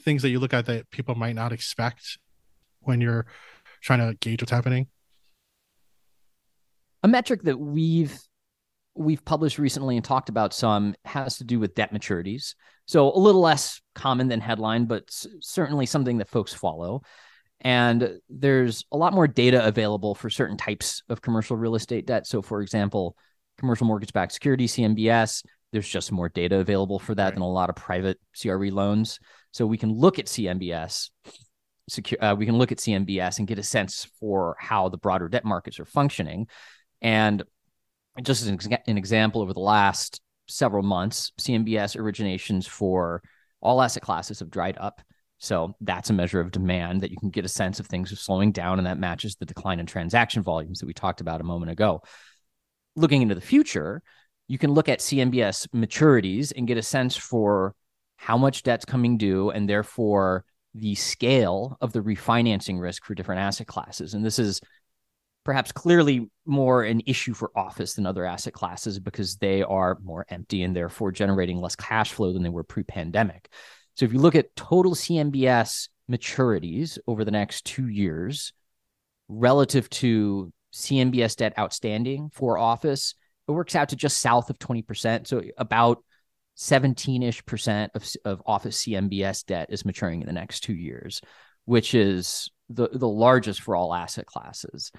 things 0.01 0.22
that 0.22 0.29
you 0.29 0.39
look 0.39 0.53
at 0.53 0.65
that 0.67 0.89
people 0.91 1.15
might 1.15 1.36
not 1.36 1.51
expect 1.51 2.17
when 2.81 3.01
you're 3.01 3.25
trying 3.81 4.00
to 4.00 4.15
gauge 4.19 4.41
what's 4.41 4.51
happening? 4.51 4.88
A 7.03 7.08
metric 7.08 7.43
that 7.43 7.58
we've 7.58 8.17
we've 9.00 9.24
published 9.24 9.58
recently 9.58 9.96
and 9.96 10.03
talked 10.03 10.27
about 10.27 10.53
some 10.53 10.94
has 11.06 11.38
to 11.38 11.46
do 11.46 11.58
with 11.58 11.74
debt 11.74 11.94
maturities. 11.94 12.53
So 12.86 13.15
a 13.15 13.18
little 13.18 13.39
less 13.39 13.82
common 13.96 14.27
than 14.27 14.41
headline, 14.41 14.86
but 14.86 15.03
certainly 15.39 15.86
something 15.86 16.18
that 16.18 16.27
folks 16.27 16.53
follow. 16.53 17.01
And 17.62 18.20
there's 18.29 18.84
a 18.91 18.98
lot 18.98 19.13
more 19.13 19.27
data 19.27 19.65
available 19.65 20.15
for 20.15 20.29
certain 20.29 20.58
types 20.58 21.01
of 21.08 21.22
commercial 21.22 21.56
real 21.56 21.75
estate 21.75 22.08
debt. 22.08 22.27
So, 22.27 22.41
for 22.41 22.62
example, 22.62 23.15
commercial 23.58 23.88
mortgage 23.88 24.12
backed 24.12 24.34
security, 24.34 24.68
CMBS, 24.68 25.44
there's 25.72 25.88
just 25.88 26.12
more 26.12 26.29
data 26.29 26.58
available 26.58 27.00
for 27.00 27.15
that 27.15 27.24
right. 27.24 27.34
than 27.34 27.41
a 27.41 27.50
lot 27.50 27.70
of 27.70 27.75
private 27.75 28.18
CRE 28.39 28.68
loans. 28.68 29.20
So, 29.51 29.65
we 29.65 29.77
can 29.77 29.91
look 29.91 30.20
at 30.20 30.25
CMBS. 30.25 31.10
Secure, 31.89 32.24
uh, 32.24 32.36
we 32.36 32.46
can 32.46 32.58
look 32.58 32.72
at 32.72 32.77
CMBS 32.77 33.39
and 33.39 33.48
get 33.48 33.60
a 33.60 33.63
sense 33.63 34.08
for 34.20 34.56
how 34.60 34.89
the 34.89 34.98
broader 34.98 35.27
debt 35.27 35.44
markets 35.44 35.79
are 35.79 35.86
functioning. 35.86 36.48
And 37.01 37.44
just 38.21 38.41
as 38.41 38.47
an, 38.47 38.77
an 38.87 38.97
example, 38.97 39.41
over 39.41 39.53
the 39.53 39.59
last 39.59 40.21
several 40.47 40.83
months, 40.83 41.31
CMBS 41.39 41.97
originations 41.97 42.67
for 42.67 43.21
all 43.61 43.81
asset 43.81 44.03
classes 44.03 44.39
have 44.39 44.49
dried 44.49 44.77
up. 44.79 45.01
So 45.37 45.73
that's 45.79 46.09
a 46.09 46.13
measure 46.13 46.41
of 46.41 46.51
demand 46.51 47.01
that 47.01 47.11
you 47.11 47.17
can 47.17 47.29
get 47.29 47.45
a 47.45 47.49
sense 47.49 47.79
of 47.79 47.87
things 47.87 48.11
are 48.11 48.17
slowing 48.17 48.51
down, 48.51 48.77
and 48.77 48.85
that 48.85 48.99
matches 48.99 49.35
the 49.35 49.45
decline 49.45 49.79
in 49.79 49.85
transaction 49.85 50.43
volumes 50.43 50.79
that 50.79 50.85
we 50.85 50.93
talked 50.93 51.21
about 51.21 51.39
a 51.39 51.45
moment 51.45 51.71
ago. 51.71 52.01
Looking 52.95 53.21
into 53.21 53.35
the 53.35 53.41
future, 53.41 54.01
you 54.47 54.57
can 54.57 54.71
look 54.71 54.89
at 54.89 54.99
CMBS 54.99 55.67
maturities 55.69 56.51
and 56.55 56.67
get 56.67 56.77
a 56.77 56.81
sense 56.81 57.15
for 57.15 57.73
how 58.17 58.37
much 58.37 58.63
debt's 58.63 58.83
coming 58.83 59.17
due 59.17 59.49
and 59.49 59.69
therefore 59.69 60.43
the 60.73 60.95
scale 60.95 61.77
of 61.79 61.93
the 61.93 62.01
refinancing 62.01 62.79
risk 62.79 63.05
for 63.05 63.15
different 63.15 63.41
asset 63.41 63.67
classes. 63.67 64.13
And 64.13 64.25
this 64.25 64.39
is 64.39 64.59
perhaps 65.43 65.72
clearly 65.72 66.29
more 66.46 66.84
an 66.84 67.01
issue 67.05 67.34
for 67.34 67.51
office 67.55 67.93
than 67.93 68.05
other 68.05 68.25
asset 68.25 68.53
classes 68.53 69.00
because 69.00 69.38
they 69.38 69.63
are 69.63 69.98
more 70.03 70.25
empty 70.29 70.63
and 70.63 70.75
therefore 70.75 71.12
generating 71.12 71.60
less 71.60 71.75
cash 71.75 72.12
flow 72.12 72.34
than 72.34 72.43
they 72.43 72.50
were 72.50 72.63
pre 72.63 72.84
pandemic. 72.84 73.50
So 73.96 74.05
if 74.05 74.13
you 74.13 74.19
look 74.19 74.36
at 74.36 74.55
total 74.55 74.96
CMBS 74.96 75.89
maturities 76.10 76.98
over 77.08 77.24
the 77.24 77.31
next 77.31 77.65
two 77.65 77.88
years 77.88 78.53
relative 79.27 79.89
to 79.89 80.51
CMBS 80.74 81.36
debt 81.36 81.53
outstanding 81.58 82.29
for 82.34 82.58
office, 82.58 83.15
it 83.48 83.51
works 83.51 83.75
out 83.75 83.89
to 83.89 83.96
just 83.96 84.19
south 84.19 84.50
of 84.50 84.60
20%. 84.60 85.27
So 85.27 85.41
about 85.58 86.03
17 86.55 87.24
ish 87.24 87.46
percent 87.46 87.91
of, 87.96 88.08
of 88.25 88.43
office 88.46 88.84
CMBS 88.84 89.46
debt 89.46 89.69
is 89.72 89.86
maturing 89.86 90.22
in 90.22 90.27
the 90.27 90.34
next 90.34 90.60
two 90.62 90.74
years, 90.74 91.22
which 91.65 91.96
is 91.96 92.50
the, 92.69 92.89
the 92.91 93.08
largest 93.08 93.62
for 93.62 93.75
all 93.75 93.93
asset 93.93 94.25
classes. 94.25 94.91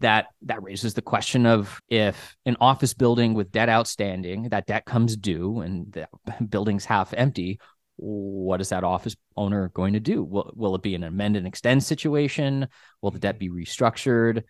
That 0.00 0.26
that 0.42 0.62
raises 0.62 0.94
the 0.94 1.02
question 1.02 1.46
of 1.46 1.80
if 1.88 2.36
an 2.46 2.56
office 2.60 2.94
building 2.94 3.34
with 3.34 3.52
debt 3.52 3.68
outstanding, 3.68 4.44
that 4.50 4.66
debt 4.66 4.86
comes 4.86 5.16
due 5.16 5.60
and 5.60 5.92
the 5.92 6.08
building's 6.48 6.84
half 6.84 7.12
empty, 7.14 7.60
what 7.96 8.60
is 8.60 8.70
that 8.70 8.82
office 8.82 9.14
owner 9.36 9.68
going 9.74 9.92
to 9.92 10.00
do? 10.00 10.24
Will, 10.24 10.52
will 10.56 10.74
it 10.74 10.82
be 10.82 10.94
an 10.94 11.04
amend 11.04 11.36
and 11.36 11.46
extend 11.46 11.84
situation? 11.84 12.66
Will 13.02 13.10
the 13.10 13.18
debt 13.18 13.38
be 13.38 13.50
restructured? 13.50 14.42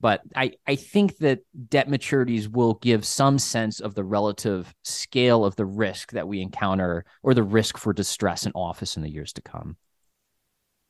But 0.00 0.22
I, 0.34 0.52
I 0.66 0.74
think 0.74 1.18
that 1.18 1.40
debt 1.68 1.88
maturities 1.88 2.48
will 2.48 2.74
give 2.74 3.04
some 3.04 3.38
sense 3.38 3.78
of 3.78 3.94
the 3.94 4.02
relative 4.02 4.74
scale 4.82 5.44
of 5.44 5.54
the 5.54 5.64
risk 5.64 6.10
that 6.12 6.26
we 6.26 6.40
encounter 6.40 7.04
or 7.22 7.34
the 7.34 7.44
risk 7.44 7.78
for 7.78 7.92
distress 7.92 8.44
in 8.44 8.52
office 8.54 8.96
in 8.96 9.02
the 9.02 9.10
years 9.10 9.32
to 9.34 9.42
come. 9.42 9.76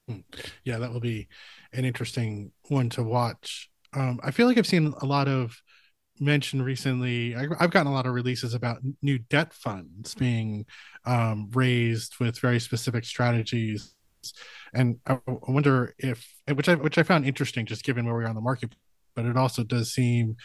Hmm. 0.09 0.21
Yeah, 0.65 0.79
that 0.79 0.93
will 0.93 1.01
be 1.01 1.29
an 1.75 1.85
interesting 1.85 2.53
one 2.69 2.89
to 2.91 3.03
watch. 3.03 3.71
Um, 3.95 4.21
I 4.23 4.31
feel 4.31 4.47
like 4.47 4.59
I've 4.59 4.67
seen 4.67 4.95
a 5.01 5.07
lot 5.07 5.29
of 5.29 5.57
mention 6.21 6.63
recently. 6.63 7.35
I, 7.35 7.47
have 7.61 7.71
gotten 7.71 7.91
a 7.91 7.95
lot 7.95 8.07
of 8.07 8.15
releases 8.15 8.55
about 8.55 8.79
new 9.03 9.19
debt 9.19 9.53
funds 9.53 10.15
being 10.15 10.67
um, 11.05 11.51
raised 11.53 12.19
with 12.21 12.39
very 12.39 12.61
specific 12.61 13.05
strategies, 13.05 13.95
and 14.73 14.99
I, 15.07 15.19
I 15.27 15.51
wonder 15.51 15.95
if, 15.99 16.27
which 16.55 16.69
I 16.69 16.75
which 16.77 16.99
I 16.99 17.03
found 17.03 17.27
interesting, 17.27 17.67
just 17.67 17.85
given 17.85 18.07
where 18.07 18.17
we 18.17 18.25
are 18.25 18.29
on 18.29 18.35
the 18.35 18.41
market 18.41 18.75
but 19.15 19.27
it 19.27 19.37
also 19.37 19.63
does 19.65 19.93
seem 19.93 20.37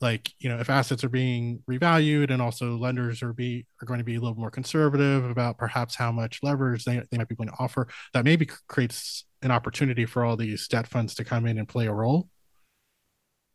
like 0.00 0.32
you 0.38 0.48
know 0.48 0.58
if 0.58 0.68
assets 0.68 1.04
are 1.04 1.08
being 1.08 1.62
revalued 1.70 2.30
and 2.30 2.42
also 2.42 2.76
lenders 2.76 3.22
are 3.22 3.32
be 3.32 3.64
are 3.80 3.86
going 3.86 3.98
to 3.98 4.04
be 4.04 4.16
a 4.16 4.20
little 4.20 4.36
more 4.36 4.50
conservative 4.50 5.24
about 5.30 5.56
perhaps 5.56 5.94
how 5.94 6.10
much 6.10 6.40
leverage 6.42 6.84
they, 6.84 7.02
they 7.10 7.18
might 7.18 7.28
be 7.28 7.36
willing 7.38 7.52
to 7.54 7.62
offer 7.62 7.86
that 8.12 8.24
maybe 8.24 8.48
creates 8.68 9.24
an 9.42 9.50
opportunity 9.50 10.04
for 10.04 10.24
all 10.24 10.36
these 10.36 10.66
debt 10.68 10.86
funds 10.86 11.14
to 11.14 11.24
come 11.24 11.46
in 11.46 11.58
and 11.58 11.68
play 11.68 11.86
a 11.86 11.92
role 11.92 12.28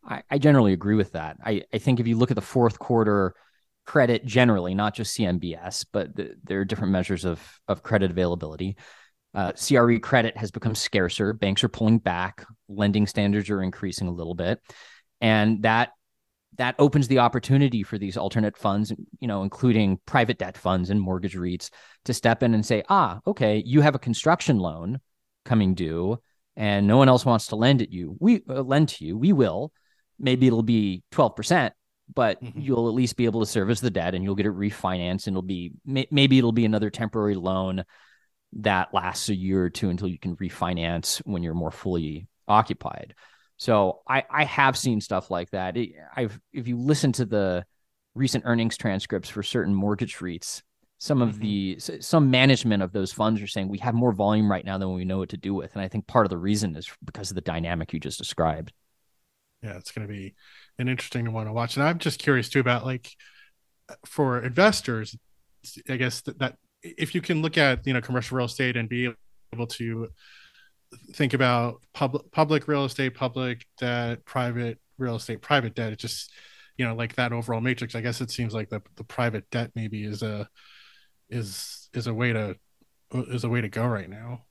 i, 0.06 0.24
I 0.30 0.38
generally 0.38 0.74
agree 0.74 0.96
with 0.96 1.14
that 1.14 1.38
I, 1.44 1.64
I 1.74 1.78
think 1.78 2.00
if 2.00 2.08
you 2.08 2.18
look 2.18 2.32
at 2.32 2.36
the 2.36 2.42
fourth 2.42 2.80
quarter 2.80 3.36
credit 3.86 4.26
generally 4.26 4.76
not 4.76 4.94
just 4.94 5.18
cmbs 5.18 5.86
but 5.92 6.16
the, 6.16 6.36
there 6.44 6.60
are 6.60 6.66
different 6.66 6.94
measures 6.94 7.26
of 7.26 7.42
of 7.68 7.84
credit 7.84 8.12
availability 8.12 8.78
uh, 9.34 9.52
CRE 9.52 9.98
credit 10.00 10.36
has 10.38 10.52
become 10.52 10.74
scarcer. 10.74 11.34
Banks 11.34 11.64
are 11.64 11.70
pulling 11.70 12.00
back. 12.00 12.46
Lending 12.68 13.06
standards 13.06 13.50
are 13.50 13.62
increasing 13.62 14.08
a 14.08 14.12
little 14.12 14.34
bit, 14.34 14.60
and 15.22 15.64
that 15.64 15.92
that 16.58 16.76
opens 16.78 17.08
the 17.08 17.20
opportunity 17.20 17.84
for 17.84 17.98
these 17.98 18.18
alternate 18.18 18.58
funds, 18.58 18.92
you 19.20 19.28
know, 19.28 19.44
including 19.44 20.00
private 20.06 20.38
debt 20.38 20.58
funds 20.58 20.90
and 20.90 21.00
mortgage 21.00 21.36
REITs, 21.36 21.70
to 22.06 22.14
step 22.14 22.44
in 22.44 22.54
and 22.54 22.66
say, 22.66 22.84
ah, 22.90 23.20
okay, 23.26 23.64
you 23.66 23.82
have 23.82 23.96
a 23.96 24.00
construction 24.00 24.58
loan 24.58 25.00
coming 25.46 25.74
due, 25.74 26.18
and 26.58 26.88
no 26.88 26.98
one 26.98 27.08
else 27.08 27.26
wants 27.26 27.48
to 27.48 27.56
lend 27.56 27.82
it 27.82 27.92
you. 27.92 28.18
We 28.20 28.44
uh, 28.50 28.62
lend 28.62 28.90
to 28.90 29.06
you. 29.06 29.18
We 29.18 29.32
will. 29.32 29.72
Maybe 30.20 30.48
it'll 30.48 30.64
be 30.64 31.04
twelve 31.12 31.36
percent, 31.36 31.74
but 32.14 32.44
mm-hmm. 32.44 32.60
you'll 32.60 32.88
at 32.88 32.94
least 32.94 33.18
be 33.18 33.26
able 33.26 33.40
to 33.40 33.46
service 33.46 33.80
the 33.80 33.90
debt, 33.90 34.16
and 34.16 34.24
you'll 34.24 34.36
get 34.36 34.46
it 34.46 34.54
refinanced, 34.54 35.28
and 35.28 35.34
it'll 35.36 35.42
be 35.42 35.72
maybe 35.86 36.38
it'll 36.38 36.52
be 36.52 36.66
another 36.66 36.90
temporary 36.90 37.36
loan 37.36 37.84
that 38.54 38.94
lasts 38.94 39.30
a 39.30 39.36
year 39.36 39.64
or 39.64 39.70
two 39.70 39.90
until 39.90 40.08
you 40.08 40.18
can 40.20 40.36
refinance 40.36 41.20
when 41.20 41.44
you're 41.44 41.54
more 41.54 41.72
fully 41.72 42.28
occupied. 42.48 43.14
So 43.58 44.02
I, 44.08 44.24
I 44.30 44.46
have 44.46 44.78
seen 44.78 45.02
stuff 45.02 45.30
like 45.30 45.52
that. 45.52 45.78
It, 45.78 45.92
I've 46.16 46.40
if 46.52 46.68
you 46.68 46.78
listen 46.78 47.12
to 47.14 47.26
the 47.26 47.66
recent 48.16 48.46
earnings 48.48 48.76
transcripts 48.76 49.30
for 49.30 49.44
certain 49.44 49.76
mortgage 49.76 50.18
REITs, 50.18 50.64
some 50.98 51.22
of 51.22 51.36
mm-hmm. 51.36 51.42
the 51.42 51.80
some 52.02 52.32
management 52.32 52.82
of 52.82 52.92
those 52.92 53.14
funds 53.14 53.42
are 53.42 53.48
saying 53.48 53.70
we 53.70 53.78
have 53.80 53.94
more 53.94 54.12
volume 54.12 54.50
right 54.50 54.66
now 54.66 54.78
than 54.78 54.94
we 54.94 55.06
know 55.06 55.20
what 55.20 55.30
to 55.30 55.38
do 55.38 55.54
with, 55.54 55.74
and 55.74 55.82
I 55.82 55.88
think 55.88 56.08
part 56.08 56.26
of 56.26 56.30
the 56.30 56.38
reason 56.38 56.76
is 56.76 56.90
because 57.06 57.32
of 57.32 57.36
the 57.36 57.42
dynamic 57.42 57.94
you 57.94 58.00
just 58.00 58.18
described. 58.18 58.74
Yeah, 59.62 59.78
it's 59.78 59.92
going 59.92 60.08
to 60.08 60.14
be 60.14 60.36
an 60.78 60.88
interesting 60.88 61.32
one 61.34 61.46
to 61.48 61.54
watch, 61.54 61.76
and 61.76 61.84
I'm 61.84 62.00
just 62.00 62.20
curious 62.20 62.50
too 62.50 62.60
about 62.60 62.86
like 62.86 63.12
for 64.06 64.42
investors. 64.42 65.18
I 65.90 65.98
guess 65.98 66.22
that, 66.22 66.40
that 66.40 66.56
if 66.82 67.14
you 67.14 67.22
can 67.22 67.42
look 67.42 67.58
at 67.58 67.86
you 67.86 67.94
know 67.94 68.02
commercial 68.02 68.38
real 68.38 68.46
estate 68.46 68.78
and 68.78 68.88
be 68.88 69.12
able 69.54 69.68
to 69.68 70.08
think 71.14 71.34
about 71.34 71.82
public 71.94 72.32
public 72.32 72.68
real 72.68 72.86
estate, 72.86 73.16
public 73.16 73.66
debt, 73.78 74.24
private 74.26 74.80
real 74.98 75.16
estate, 75.16 75.42
private 75.42 75.76
debt, 75.76 75.94
it 75.94 76.00
just 76.00 76.32
you 76.78 76.86
know 76.86 76.96
like 76.96 77.16
that 77.16 77.34
overall 77.34 77.62
matrix. 77.62 77.96
I 77.96 78.02
guess 78.02 78.22
it 78.22 78.32
seems 78.32 78.54
like 78.54 78.70
the 78.70 78.82
the 78.96 79.04
private 79.04 79.50
debt 79.50 79.72
maybe 79.76 80.04
is 80.04 80.24
a 80.24 80.48
is 81.30 81.90
is 81.94 82.08
a 82.08 82.14
way 82.14 82.34
to 82.34 82.56
is 83.14 83.44
a 83.44 83.50
way 83.50 83.62
to 83.62 83.70
go 83.70 83.86
right 83.86 84.10
now. 84.10 84.46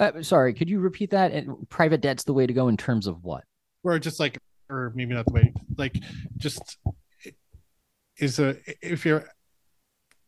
Uh, 0.00 0.22
sorry, 0.22 0.54
could 0.54 0.70
you 0.70 0.80
repeat 0.80 1.10
that? 1.10 1.32
And 1.32 1.68
private 1.68 2.00
debt's 2.00 2.24
the 2.24 2.32
way 2.32 2.46
to 2.46 2.52
go 2.52 2.68
in 2.68 2.76
terms 2.76 3.06
of 3.06 3.24
what? 3.24 3.44
Or 3.82 3.98
just 3.98 4.20
like, 4.20 4.38
or 4.70 4.92
maybe 4.94 5.14
not 5.14 5.26
the 5.26 5.32
way, 5.32 5.52
like, 5.76 5.96
just 6.36 6.78
is 8.18 8.38
a 8.38 8.56
if 8.82 9.06
you're 9.06 9.24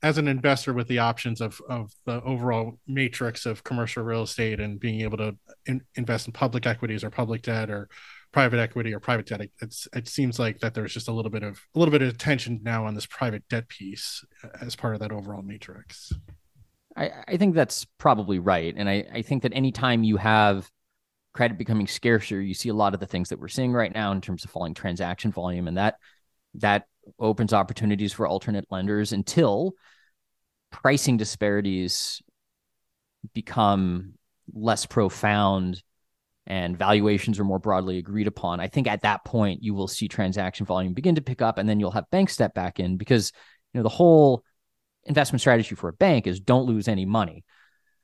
as 0.03 0.17
an 0.17 0.29
investor 0.29 0.73
with 0.73 0.89
the 0.89 0.99
options 0.99 1.41
of 1.41 1.61
of 1.69 1.93
the 2.07 2.23
overall 2.23 2.79
matrix 2.87 3.47
of 3.47 3.65
commercial 3.65 4.03
real 4.03 4.23
estate 4.23 4.61
and 4.61 4.81
being 4.81 5.01
able 5.03 5.19
to 5.19 5.37
in, 5.67 5.83
invest 5.97 6.27
in 6.27 6.33
public 6.33 6.67
equities 6.67 7.05
or 7.05 7.11
public 7.11 7.43
debt 7.43 7.71
or 7.71 7.89
private 8.33 8.61
equity 8.61 8.95
or 8.95 9.01
private 9.01 9.27
debt 9.27 9.49
it's 9.61 9.89
it 9.95 10.09
seems 10.09 10.39
like 10.39 10.61
that 10.61 10.73
there's 10.73 10.95
just 10.95 11.09
a 11.09 11.13
little 11.13 11.31
bit 11.31 11.43
of 11.43 11.61
a 11.75 11.79
little 11.79 11.93
bit 11.93 12.03
of 12.03 12.09
attention 12.09 12.61
now 12.63 12.87
on 12.87 12.95
this 12.95 13.07
private 13.07 13.43
debt 13.49 13.69
piece 13.69 14.25
as 14.61 14.77
part 14.77 14.95
of 14.95 15.01
that 15.01 15.13
overall 15.13 15.43
matrix 15.43 16.13
i 17.01 17.11
i 17.29 17.37
think 17.37 17.55
that's 17.55 17.87
probably 17.99 18.39
right. 18.39 18.75
And 18.77 18.89
i 18.89 19.05
i 19.13 19.23
think 19.23 19.43
that 19.43 19.55
anytime 19.55 20.05
you 20.05 20.17
have 20.17 20.71
credit 21.33 21.59
becoming 21.59 21.87
scarcer 21.87 22.41
you 22.41 22.55
see 22.55 22.69
a 22.69 22.75
lot 22.75 22.95
of 22.95 23.01
the 23.01 23.07
things 23.07 23.29
that 23.29 23.39
we're 23.39 23.49
seeing 23.49 23.73
right 23.73 23.93
now 23.93 24.13
in 24.13 24.21
terms 24.21 24.45
of 24.45 24.51
falling 24.51 24.75
transaction 24.75 25.33
volume 25.33 25.69
and 25.69 25.77
that 25.77 25.97
that 26.55 26.87
opens 27.19 27.53
opportunities 27.53 28.13
for 28.13 28.27
alternate 28.27 28.67
lenders 28.71 29.13
until 29.13 29.73
pricing 30.71 31.17
disparities 31.17 32.23
become 33.35 34.15
less 34.53 34.87
profound 34.87 35.83
and 36.47 36.77
valuations 36.77 37.39
are 37.39 37.45
more 37.45 37.61
broadly 37.61 37.99
agreed 37.99 38.27
upon, 38.27 38.59
I 38.59 38.67
think 38.67 38.89
at 38.89 39.03
that 39.03 39.25
point 39.25 39.63
you 39.63 39.73
will 39.73 39.87
see 39.87 40.09
transaction 40.09 40.67
volume 40.67 40.95
begin 40.95 41.15
to 41.15 41.21
pick 41.21 41.43
up, 41.43 41.59
and 41.59 41.69
then 41.69 41.79
you'll 41.79 41.93
have 41.93 42.11
banks 42.11 42.33
step 42.33 42.55
back 42.55 42.81
in 42.81 42.97
because 42.97 43.33
you 43.73 43.79
know 43.79 43.83
the 43.85 43.89
whole 43.89 44.43
investment 45.05 45.41
strategy 45.41 45.75
for 45.75 45.89
a 45.89 45.93
bank 45.93 46.27
is 46.27 46.41
don't 46.41 46.67
lose 46.67 46.89
any 46.89 47.05
money. 47.05 47.45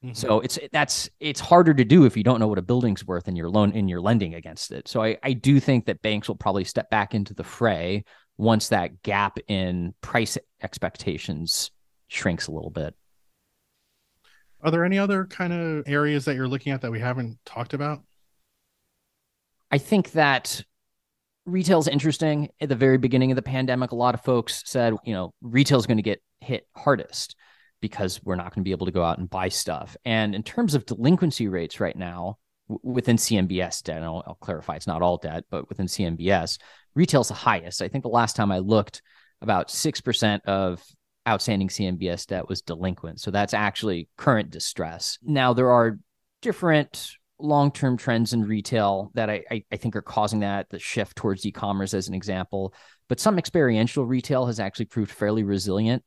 Mm-hmm. 0.04 0.14
So 0.14 0.40
it's 0.40 0.58
that's 0.72 1.08
it's 1.20 1.40
harder 1.40 1.72
to 1.74 1.84
do 1.84 2.04
if 2.04 2.16
you 2.16 2.22
don't 2.22 2.38
know 2.38 2.48
what 2.48 2.58
a 2.58 2.62
building's 2.62 3.06
worth 3.06 3.28
in 3.28 3.36
your 3.36 3.48
loan 3.48 3.72
in 3.72 3.88
your 3.88 4.00
lending 4.00 4.34
against 4.34 4.70
it. 4.72 4.88
So 4.88 5.02
I, 5.02 5.16
I 5.22 5.32
do 5.32 5.58
think 5.58 5.86
that 5.86 6.02
banks 6.02 6.28
will 6.28 6.36
probably 6.36 6.64
step 6.64 6.90
back 6.90 7.14
into 7.14 7.34
the 7.34 7.44
fray 7.44 8.04
once 8.36 8.68
that 8.68 9.02
gap 9.02 9.38
in 9.48 9.94
price 10.02 10.36
expectations 10.62 11.70
shrinks 12.08 12.46
a 12.46 12.52
little 12.52 12.70
bit. 12.70 12.94
Are 14.62 14.70
there 14.70 14.84
any 14.84 14.98
other 14.98 15.24
kind 15.26 15.52
of 15.52 15.84
areas 15.86 16.24
that 16.26 16.34
you're 16.34 16.48
looking 16.48 16.72
at 16.72 16.82
that 16.82 16.90
we 16.90 17.00
haven't 17.00 17.38
talked 17.44 17.72
about? 17.72 18.02
I 19.70 19.78
think 19.78 20.12
that 20.12 20.62
retail's 21.44 21.88
interesting. 21.88 22.50
At 22.60 22.68
the 22.68 22.76
very 22.76 22.98
beginning 22.98 23.32
of 23.32 23.36
the 23.36 23.42
pandemic, 23.42 23.92
a 23.92 23.96
lot 23.96 24.14
of 24.14 24.22
folks 24.22 24.62
said, 24.66 24.94
you 25.04 25.14
know, 25.14 25.32
retail's 25.40 25.86
going 25.86 25.98
to 25.98 26.02
get 26.02 26.20
hit 26.40 26.66
hardest 26.76 27.36
because 27.80 28.20
we're 28.24 28.36
not 28.36 28.54
going 28.54 28.62
to 28.62 28.68
be 28.68 28.72
able 28.72 28.86
to 28.86 28.92
go 28.92 29.04
out 29.04 29.18
and 29.18 29.30
buy 29.30 29.48
stuff. 29.48 29.96
And 30.04 30.34
in 30.34 30.42
terms 30.42 30.74
of 30.74 30.86
delinquency 30.86 31.48
rates 31.48 31.80
right 31.80 31.96
now, 31.96 32.38
within 32.82 33.16
CMBS 33.16 33.82
debt, 33.82 34.02
I'll, 34.02 34.24
I'll, 34.26 34.38
clarify 34.40 34.76
it's 34.76 34.86
not 34.86 35.02
all 35.02 35.18
debt, 35.18 35.44
but 35.50 35.68
within 35.68 35.86
CMBS, 35.86 36.58
retail's 36.94 37.28
the 37.28 37.34
highest. 37.34 37.82
I 37.82 37.88
think 37.88 38.02
the 38.02 38.08
last 38.08 38.34
time 38.34 38.50
I 38.50 38.58
looked, 38.58 39.02
about 39.40 39.68
6% 39.68 40.40
of 40.46 40.82
outstanding 41.28 41.68
CMBS 41.68 42.26
debt 42.26 42.48
was 42.48 42.62
delinquent. 42.62 43.20
So 43.20 43.30
that's 43.30 43.54
actually 43.54 44.08
current 44.16 44.50
distress. 44.50 45.18
Now, 45.22 45.52
there 45.52 45.70
are 45.70 45.98
different 46.42 47.10
long 47.38 47.70
term 47.70 47.96
trends 47.96 48.32
in 48.32 48.44
retail 48.44 49.10
that 49.14 49.28
I, 49.28 49.44
I, 49.50 49.64
I, 49.70 49.76
think 49.76 49.94
are 49.94 50.02
causing 50.02 50.40
that, 50.40 50.70
the 50.70 50.78
shift 50.78 51.16
towards 51.16 51.44
e 51.44 51.52
commerce, 51.52 51.92
as 51.92 52.08
an 52.08 52.14
example. 52.14 52.72
But 53.08 53.20
some 53.20 53.38
experiential 53.38 54.06
retail 54.06 54.46
has 54.46 54.58
actually 54.58 54.86
proved 54.86 55.10
fairly 55.10 55.44
resilient. 55.44 56.02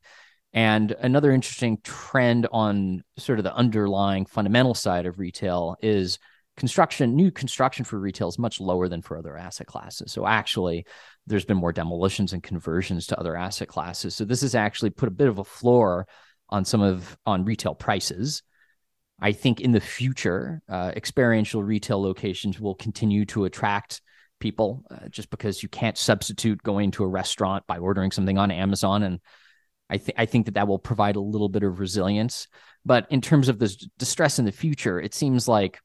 And 0.52 0.92
another 0.92 1.30
interesting 1.30 1.78
trend 1.84 2.48
on 2.50 3.04
sort 3.18 3.38
of 3.38 3.44
the 3.44 3.54
underlying 3.54 4.26
fundamental 4.26 4.74
side 4.74 5.06
of 5.06 5.18
retail 5.18 5.76
is 5.80 6.18
construction, 6.56 7.14
new 7.14 7.30
construction 7.30 7.84
for 7.84 7.98
retail 7.98 8.28
is 8.28 8.38
much 8.38 8.60
lower 8.60 8.88
than 8.88 9.00
for 9.00 9.16
other 9.16 9.36
asset 9.36 9.66
classes. 9.66 10.12
So 10.12 10.26
actually, 10.26 10.86
there's 11.26 11.44
been 11.44 11.56
more 11.56 11.72
demolitions 11.72 12.32
and 12.32 12.42
conversions 12.42 13.06
to 13.08 13.18
other 13.18 13.36
asset 13.36 13.68
classes. 13.68 14.14
So 14.14 14.24
this 14.24 14.40
has 14.40 14.54
actually 14.54 14.90
put 14.90 15.08
a 15.08 15.12
bit 15.12 15.28
of 15.28 15.38
a 15.38 15.44
floor 15.44 16.06
on 16.48 16.64
some 16.64 16.82
of 16.82 17.16
on 17.24 17.44
retail 17.44 17.74
prices. 17.74 18.42
I 19.20 19.32
think 19.32 19.60
in 19.60 19.70
the 19.70 19.80
future, 19.80 20.62
uh, 20.68 20.92
experiential 20.96 21.62
retail 21.62 22.02
locations 22.02 22.58
will 22.58 22.74
continue 22.74 23.24
to 23.26 23.44
attract 23.44 24.00
people 24.40 24.82
uh, 24.90 25.08
just 25.08 25.30
because 25.30 25.62
you 25.62 25.68
can't 25.68 25.96
substitute 25.96 26.62
going 26.62 26.90
to 26.92 27.04
a 27.04 27.08
restaurant 27.08 27.66
by 27.66 27.78
ordering 27.78 28.10
something 28.10 28.38
on 28.38 28.50
Amazon. 28.50 29.02
And 29.02 29.20
I 29.90 29.98
think 29.98 30.18
I 30.18 30.26
think 30.26 30.46
that 30.46 30.54
that 30.54 30.68
will 30.68 30.78
provide 30.78 31.16
a 31.16 31.20
little 31.20 31.48
bit 31.48 31.62
of 31.62 31.80
resilience. 31.80 32.46
But 32.84 33.06
in 33.10 33.20
terms 33.20 33.48
of 33.48 33.58
this 33.58 33.76
distress 33.98 34.38
in 34.38 34.44
the 34.44 34.52
future, 34.52 35.00
it 35.00 35.12
seems 35.12 35.48
like 35.48 35.80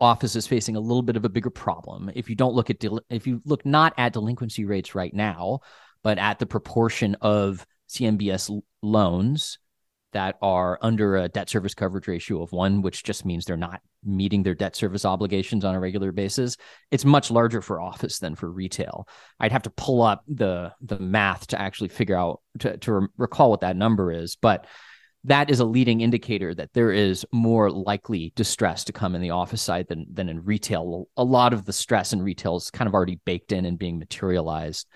office 0.00 0.36
is 0.36 0.46
facing 0.46 0.76
a 0.76 0.80
little 0.80 1.02
bit 1.02 1.16
of 1.16 1.24
a 1.24 1.28
bigger 1.28 1.50
problem. 1.50 2.10
If 2.14 2.30
you 2.30 2.36
don't 2.36 2.54
look 2.54 2.70
at 2.70 2.78
del- 2.78 3.04
if 3.10 3.26
you 3.26 3.40
look 3.44 3.66
not 3.66 3.92
at 3.98 4.12
delinquency 4.12 4.64
rates 4.64 4.94
right 4.94 5.12
now, 5.12 5.60
but 6.02 6.18
at 6.18 6.38
the 6.38 6.46
proportion 6.46 7.16
of 7.20 7.66
CMBS 7.88 8.62
loans 8.82 9.58
that 10.12 10.36
are 10.40 10.78
under 10.80 11.16
a 11.16 11.28
debt 11.28 11.50
service 11.50 11.74
coverage 11.74 12.08
ratio 12.08 12.42
of 12.42 12.52
one, 12.52 12.82
which 12.82 13.02
just 13.02 13.24
means 13.24 13.44
they're 13.44 13.56
not 13.56 13.82
meeting 14.04 14.42
their 14.42 14.54
debt 14.54 14.76
service 14.76 15.04
obligations 15.04 15.64
on 15.64 15.74
a 15.74 15.80
regular 15.80 16.12
basis, 16.12 16.56
it's 16.90 17.04
much 17.04 17.30
larger 17.30 17.60
for 17.60 17.80
office 17.80 18.18
than 18.18 18.34
for 18.34 18.50
retail. 18.50 19.08
I'd 19.40 19.52
have 19.52 19.62
to 19.62 19.70
pull 19.70 20.02
up 20.02 20.24
the 20.28 20.72
the 20.80 20.98
math 20.98 21.48
to 21.48 21.60
actually 21.60 21.88
figure 21.88 22.16
out 22.16 22.40
to, 22.60 22.76
to 22.78 22.92
re- 22.92 23.08
recall 23.16 23.50
what 23.50 23.60
that 23.60 23.76
number 23.76 24.12
is, 24.12 24.36
but 24.36 24.66
that 25.24 25.48
is 25.50 25.60
a 25.60 25.64
leading 25.64 26.02
indicator 26.02 26.54
that 26.54 26.72
there 26.74 26.92
is 26.92 27.26
more 27.32 27.70
likely 27.70 28.32
distress 28.36 28.84
to 28.84 28.92
come 28.92 29.14
in 29.14 29.22
the 29.22 29.30
office 29.30 29.62
side 29.62 29.86
than 29.88 30.06
than 30.12 30.28
in 30.28 30.44
retail. 30.44 31.08
A 31.16 31.24
lot 31.24 31.52
of 31.52 31.64
the 31.64 31.72
stress 31.72 32.12
in 32.12 32.22
retail 32.22 32.56
is 32.56 32.70
kind 32.70 32.88
of 32.88 32.94
already 32.94 33.20
baked 33.24 33.52
in 33.52 33.64
and 33.64 33.78
being 33.78 33.98
materialized. 33.98 34.86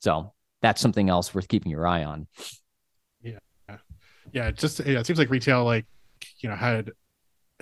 So 0.00 0.34
that's 0.60 0.80
something 0.80 1.08
else 1.08 1.34
worth 1.34 1.48
keeping 1.48 1.72
your 1.72 1.86
eye 1.86 2.04
on. 2.04 2.26
Yeah, 3.22 3.38
yeah. 4.32 4.50
Just 4.50 4.80
yeah, 4.80 5.00
it 5.00 5.06
seems 5.06 5.18
like 5.18 5.30
retail, 5.30 5.64
like 5.64 5.86
you 6.40 6.48
know, 6.48 6.56
had 6.56 6.92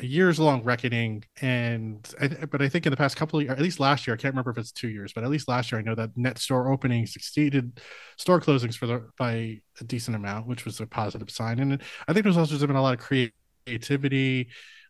years 0.03 0.39
long 0.39 0.63
reckoning 0.63 1.25
and 1.41 2.07
I, 2.21 2.29
but 2.29 2.61
i 2.61 2.69
think 2.69 2.85
in 2.85 2.91
the 2.91 2.99
past 2.99 3.17
couple 3.17 3.39
of 3.39 3.47
years 3.47 3.57
at 3.57 3.63
least 3.63 3.81
last 3.81 4.07
year 4.07 4.15
i 4.15 4.19
can't 4.19 4.35
remember 4.35 4.51
if 4.51 4.59
it's 4.59 4.73
two 4.73 4.89
years 4.89 5.13
but 5.15 5.25
at 5.25 5.31
least 5.31 5.49
last 5.49 5.73
year 5.73 5.79
i 5.79 5.83
know 5.83 5.95
that 5.95 6.11
net 6.17 6.39
store 6.39 6.71
openings 6.71 7.17
exceeded 7.17 7.81
store 8.19 8.41
closings 8.41 8.77
for 8.77 8.87
the 8.87 9.09
by 9.19 9.59
a 9.81 9.85
decent 9.85 10.15
amount 10.15 10.47
which 10.47 10.65
was 10.65 10.81
a 10.81 10.87
positive 10.87 11.31
sign. 11.31 11.59
And 11.61 11.83
i 12.09 12.13
think 12.13 12.25
there's 12.25 12.37
also 12.37 12.59
been 12.67 12.77
a 12.77 12.83
lot 12.83 12.99
of 12.99 13.25
creativity 13.67 14.49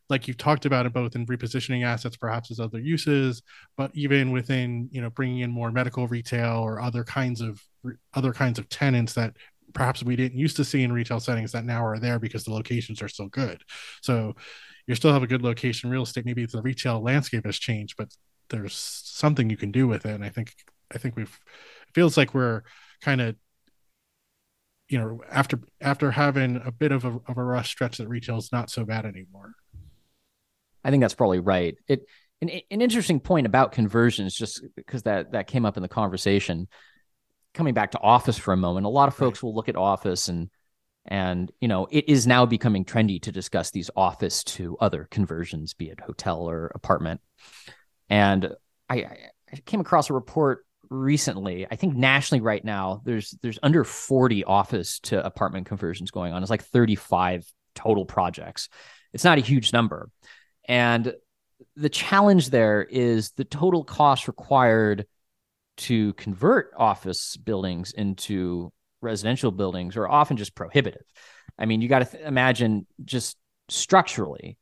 like 0.09 0.27
you've 0.27 0.38
talked 0.38 0.66
about 0.66 0.87
it 0.87 0.92
both 0.92 1.14
in 1.14 1.27
repositioning 1.27 1.85
assets 1.85 2.16
perhaps 2.16 2.51
as 2.51 2.59
other 2.59 2.81
uses 2.81 3.42
but 3.77 3.92
even 3.95 4.33
within 4.33 4.88
you 4.90 5.01
know 5.01 5.11
bringing 5.11 5.38
in 5.38 5.53
more 5.53 5.71
medical 5.71 6.09
retail 6.09 6.59
or 6.59 6.81
other 6.81 7.05
kinds 7.05 7.40
of 7.40 7.62
other 8.14 8.33
kinds 8.33 8.59
of 8.59 8.69
tenants 8.69 9.14
that 9.14 9.35
perhaps 9.77 10.03
we 10.03 10.16
didn't 10.16 10.38
used 10.38 10.57
to 10.57 10.64
see 10.64 10.83
in 10.83 10.92
retail 10.92 11.21
settings 11.21 11.53
that 11.53 11.64
now 11.64 11.85
are 11.85 11.99
there 11.99 12.19
because 12.19 12.45
the 12.45 12.51
locations 12.51 13.03
are 13.03 13.09
so 13.09 13.29
good. 13.29 13.62
So 14.01 14.35
you 14.87 14.94
still 14.94 15.12
have 15.12 15.22
a 15.22 15.27
good 15.27 15.42
location 15.42 15.90
real 15.90 16.03
estate 16.03 16.25
maybe 16.25 16.46
the 16.46 16.62
retail 16.62 17.03
landscape 17.03 17.44
has 17.44 17.59
changed 17.59 17.94
but 17.96 18.09
there's 18.51 18.75
something 18.75 19.51
you 19.51 19.57
can 19.57 19.72
do 19.72 19.87
with 19.88 20.07
it. 20.07 20.14
And 20.14 20.25
i 20.25 20.29
think 20.29 20.53
i 20.92 20.99
think 20.99 21.16
we've 21.16 21.38
it 21.88 21.94
feels 21.94 22.16
like 22.16 22.35
we're 22.35 22.62
kind 23.01 23.20
of 23.20 23.37
you 24.88 24.99
know 24.99 25.20
after 25.31 25.59
after 25.81 26.11
having 26.11 26.61
a 26.64 26.70
bit 26.70 26.92
of 26.92 27.05
a, 27.05 27.18
of 27.27 27.37
a 27.37 27.42
rush 27.42 27.70
stretch 27.70 27.99
that 27.99 28.09
retail 28.09 28.38
is 28.38 28.53
not 28.53 28.70
so 28.70 28.85
bad 28.85 29.05
anymore. 29.05 29.53
I 30.85 30.90
think 30.90 31.01
that's 31.01 31.14
probably 31.14 31.40
right. 31.40 31.77
It 31.88 32.07
an, 32.40 32.51
an 32.70 32.83
interesting 32.83 33.18
point 33.18 33.46
about 33.46 33.72
conversions 33.72 34.35
just 34.35 34.64
because 34.77 35.03
that 35.03 35.33
that 35.33 35.46
came 35.46 35.64
up 35.64 35.77
in 35.77 35.83
the 35.83 35.88
conversation. 35.88 36.68
Coming 37.55 37.75
back 37.75 37.92
to 37.92 38.01
office 38.01 38.37
for 38.37 38.53
a 38.53 38.57
moment 38.57 38.87
a 38.87 38.90
lot 38.90 39.09
of 39.09 39.14
folks 39.14 39.42
right. 39.42 39.49
will 39.49 39.55
look 39.55 39.68
at 39.68 39.77
office 39.77 40.29
and 40.29 40.51
and, 41.07 41.51
you 41.61 41.69
know, 41.69 41.87
it 41.90 42.09
is 42.09 42.27
now 42.27 42.47
becoming 42.47 42.85
trendy 42.85 43.21
to 43.23 43.33
discuss 43.33 43.71
these 43.71 43.90
office 43.97 44.42
to 44.45 44.77
other 44.81 45.07
conversions, 45.11 45.75
be 45.75 45.88
it 45.88 46.01
hotel 46.01 46.49
or 46.49 46.66
apartment. 46.75 47.21
And 48.09 48.53
I, 48.88 48.97
I 49.53 49.57
came 49.64 49.81
across 49.81 50.11
a 50.11 50.14
report 50.14 50.66
recently. 50.90 51.66
I 51.71 51.77
think 51.77 51.95
nationally 51.95 52.40
right 52.40 52.64
now, 52.64 53.03
there's 53.05 53.37
there's 53.42 53.59
under 53.62 53.85
40 53.85 54.45
office 54.45 55.01
to 55.01 55.25
apartment 55.25 55.66
conversions 55.66 56.11
going 56.11 56.33
on. 56.33 56.42
It's 56.42 56.51
like 56.51 56.64
35 56.64 57.45
total 57.75 58.05
projects. 58.05 58.69
It's 59.12 59.25
not 59.25 59.38
a 59.38 59.42
huge 59.42 59.73
number. 59.73 60.11
And 60.69 61.14
the 61.77 61.88
challenge 61.88 62.51
there 62.51 62.83
is 62.83 63.31
the 63.33 63.45
total 63.45 63.85
cost 63.85 64.29
required 64.29 65.07
to 65.77 66.14
convert 66.14 66.73
office 66.77 67.37
buildings 67.37 67.92
into 67.92 68.73
residential 69.00 69.50
buildings 69.50 69.96
are 69.96 70.09
often 70.09 70.37
just 70.37 70.54
prohibitive. 70.54 71.04
I 71.59 71.66
mean, 71.66 71.80
you 71.80 71.88
got 71.88 72.00
to 72.00 72.04
th- 72.04 72.24
imagine 72.24 72.87
just 73.04 73.37
structurally, 73.68 74.59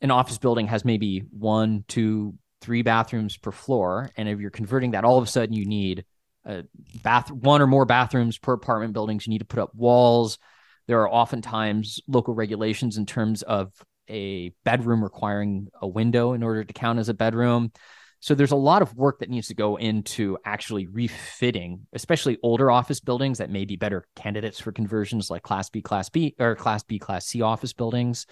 an 0.00 0.10
office 0.10 0.38
building 0.38 0.66
has 0.68 0.84
maybe 0.84 1.24
one, 1.30 1.84
two, 1.88 2.34
three 2.60 2.82
bathrooms 2.82 3.36
per 3.36 3.52
floor, 3.52 4.10
and 4.16 4.28
if 4.28 4.40
you're 4.40 4.50
converting 4.50 4.92
that, 4.92 5.04
all 5.04 5.18
of 5.18 5.24
a 5.24 5.26
sudden 5.26 5.54
you 5.54 5.66
need 5.66 6.04
a 6.44 6.64
bath, 7.02 7.30
one 7.30 7.60
or 7.60 7.66
more 7.66 7.84
bathrooms 7.84 8.38
per 8.38 8.54
apartment 8.54 8.92
buildings. 8.92 9.26
You 9.26 9.30
need 9.30 9.38
to 9.38 9.44
put 9.44 9.58
up 9.58 9.74
walls. 9.74 10.38
There 10.86 11.00
are 11.02 11.10
oftentimes 11.10 12.00
local 12.08 12.34
regulations 12.34 12.96
in 12.96 13.06
terms 13.06 13.42
of 13.42 13.72
a 14.08 14.52
bedroom 14.64 15.04
requiring 15.04 15.68
a 15.80 15.86
window 15.86 16.32
in 16.32 16.42
order 16.42 16.64
to 16.64 16.72
count 16.72 16.98
as 16.98 17.08
a 17.08 17.14
bedroom. 17.14 17.72
So 18.20 18.34
there's 18.34 18.52
a 18.52 18.56
lot 18.56 18.82
of 18.82 18.94
work 18.94 19.20
that 19.20 19.30
needs 19.30 19.48
to 19.48 19.54
go 19.54 19.76
into 19.76 20.36
actually 20.44 20.86
refitting, 20.86 21.86
especially 21.94 22.38
older 22.42 22.70
office 22.70 23.00
buildings 23.00 23.38
that 23.38 23.50
may 23.50 23.64
be 23.64 23.76
better 23.76 24.06
candidates 24.14 24.60
for 24.60 24.72
conversions 24.72 25.30
like 25.30 25.42
Class 25.42 25.70
B, 25.70 25.80
Class 25.80 26.10
B, 26.10 26.34
or 26.38 26.54
Class 26.54 26.82
B, 26.82 26.98
Class 26.98 27.26
C 27.26 27.40
office 27.40 27.72
buildings. 27.72 28.26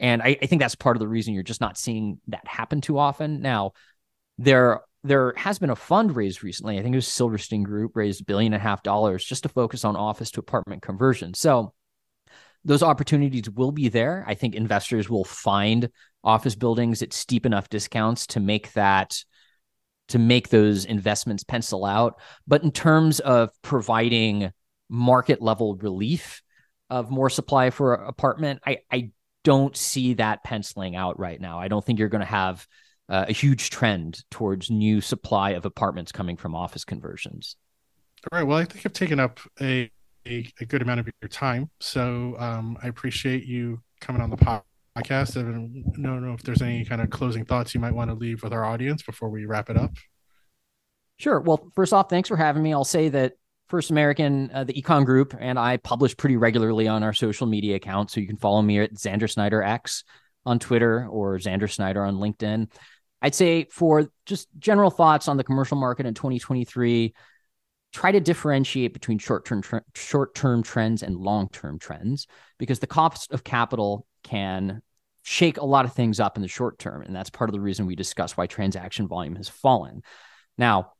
And 0.00 0.20
I, 0.20 0.36
I 0.42 0.46
think 0.46 0.60
that's 0.60 0.74
part 0.74 0.96
of 0.96 1.00
the 1.00 1.06
reason 1.06 1.34
you're 1.34 1.44
just 1.44 1.60
not 1.60 1.78
seeing 1.78 2.18
that 2.28 2.46
happen 2.48 2.80
too 2.80 2.98
often. 2.98 3.40
Now, 3.40 3.72
there 4.38 4.80
there 5.04 5.34
has 5.36 5.58
been 5.58 5.70
a 5.70 5.76
fund 5.76 6.14
raised 6.14 6.42
recently. 6.42 6.78
I 6.78 6.82
think 6.82 6.94
it 6.94 6.98
was 6.98 7.08
Silverstein 7.08 7.62
Group 7.62 7.96
raised 7.96 8.22
a 8.22 8.24
billion 8.24 8.52
and 8.52 8.60
a 8.60 8.62
half 8.62 8.82
dollars 8.82 9.24
just 9.24 9.42
to 9.44 9.48
focus 9.48 9.84
on 9.84 9.96
office 9.96 10.30
to 10.32 10.40
apartment 10.40 10.82
conversion. 10.82 11.34
So 11.34 11.74
those 12.64 12.82
opportunities 12.82 13.50
will 13.50 13.72
be 13.72 13.88
there. 13.88 14.24
I 14.26 14.34
think 14.34 14.54
investors 14.54 15.10
will 15.10 15.24
find 15.24 15.90
office 16.24 16.54
buildings 16.54 17.02
at 17.02 17.12
steep 17.12 17.46
enough 17.46 17.68
discounts 17.68 18.26
to 18.28 18.40
make 18.40 18.72
that 18.72 19.22
to 20.08 20.18
make 20.18 20.48
those 20.48 20.84
investments 20.84 21.44
pencil 21.44 21.84
out. 21.84 22.20
But 22.46 22.62
in 22.62 22.72
terms 22.72 23.20
of 23.20 23.50
providing 23.62 24.52
market 24.88 25.40
level 25.40 25.76
relief 25.76 26.42
of 26.90 27.10
more 27.10 27.30
supply 27.30 27.70
for 27.70 27.94
apartment, 27.94 28.60
I, 28.66 28.78
I 28.90 29.10
don't 29.42 29.76
see 29.76 30.14
that 30.14 30.44
penciling 30.44 30.96
out 30.96 31.18
right 31.18 31.40
now. 31.40 31.58
I 31.58 31.68
don't 31.68 31.84
think 31.84 31.98
you're 31.98 32.08
going 32.08 32.20
to 32.20 32.26
have 32.26 32.66
uh, 33.08 33.26
a 33.28 33.32
huge 33.32 33.70
trend 33.70 34.22
towards 34.30 34.70
new 34.70 35.00
supply 35.00 35.50
of 35.50 35.64
apartments 35.64 36.12
coming 36.12 36.36
from 36.36 36.54
office 36.54 36.84
conversions. 36.84 37.56
All 38.30 38.38
right. 38.38 38.46
Well, 38.46 38.58
I 38.58 38.64
think 38.64 38.84
I've 38.84 38.92
taken 38.92 39.18
up 39.18 39.40
a 39.60 39.90
a, 40.26 40.46
a 40.60 40.64
good 40.64 40.82
amount 40.82 41.00
of 41.00 41.08
your 41.20 41.28
time. 41.28 41.68
So 41.80 42.36
um, 42.38 42.78
I 42.82 42.88
appreciate 42.88 43.44
you 43.44 43.80
coming 44.00 44.22
on 44.22 44.30
the 44.30 44.36
podcast. 44.36 44.62
I 44.94 45.02
cast. 45.02 45.36
I 45.36 45.42
don't 45.42 45.94
know 45.96 46.34
if 46.34 46.42
there's 46.42 46.62
any 46.62 46.84
kind 46.84 47.00
of 47.00 47.10
closing 47.10 47.44
thoughts 47.44 47.74
you 47.74 47.80
might 47.80 47.94
want 47.94 48.10
to 48.10 48.14
leave 48.14 48.42
with 48.42 48.52
our 48.52 48.64
audience 48.64 49.02
before 49.02 49.30
we 49.30 49.46
wrap 49.46 49.70
it 49.70 49.76
up. 49.76 49.92
Sure. 51.16 51.40
Well, 51.40 51.70
first 51.74 51.92
off, 51.92 52.10
thanks 52.10 52.28
for 52.28 52.36
having 52.36 52.62
me. 52.62 52.72
I'll 52.72 52.84
say 52.84 53.08
that 53.08 53.34
First 53.68 53.90
American, 53.90 54.50
uh, 54.52 54.64
the 54.64 54.74
Econ 54.74 55.06
Group, 55.06 55.34
and 55.38 55.58
I 55.58 55.78
publish 55.78 56.14
pretty 56.14 56.36
regularly 56.36 56.88
on 56.88 57.02
our 57.02 57.14
social 57.14 57.46
media 57.46 57.76
accounts. 57.76 58.12
So 58.12 58.20
you 58.20 58.26
can 58.26 58.36
follow 58.36 58.60
me 58.60 58.80
at 58.80 58.94
Xander 58.94 59.30
Snyder 59.30 59.62
X 59.62 60.04
on 60.44 60.58
Twitter 60.58 61.06
or 61.08 61.38
Xander 61.38 61.70
Snyder 61.70 62.04
on 62.04 62.16
LinkedIn. 62.16 62.70
I'd 63.22 63.34
say 63.34 63.66
for 63.70 64.10
just 64.26 64.48
general 64.58 64.90
thoughts 64.90 65.26
on 65.26 65.38
the 65.38 65.44
commercial 65.44 65.78
market 65.78 66.04
in 66.04 66.12
2023, 66.12 67.14
try 67.92 68.12
to 68.12 68.20
differentiate 68.20 68.92
between 68.92 69.18
short-term 69.18 69.62
short-term 69.94 70.62
trends 70.62 71.02
and 71.02 71.16
long-term 71.16 71.78
trends 71.78 72.26
because 72.58 72.78
the 72.80 72.86
cost 72.86 73.32
of 73.32 73.44
capital 73.44 74.06
can 74.22 74.82
shake 75.22 75.58
a 75.58 75.64
lot 75.64 75.84
of 75.84 75.92
things 75.92 76.18
up 76.18 76.36
in 76.36 76.42
the 76.42 76.48
short 76.48 76.78
term 76.78 77.02
and 77.02 77.14
that's 77.14 77.30
part 77.30 77.48
of 77.48 77.54
the 77.54 77.60
reason 77.60 77.86
we 77.86 77.94
discuss 77.94 78.36
why 78.36 78.46
transaction 78.46 79.06
volume 79.06 79.36
has 79.36 79.48
fallen 79.48 80.02
now 80.58 80.92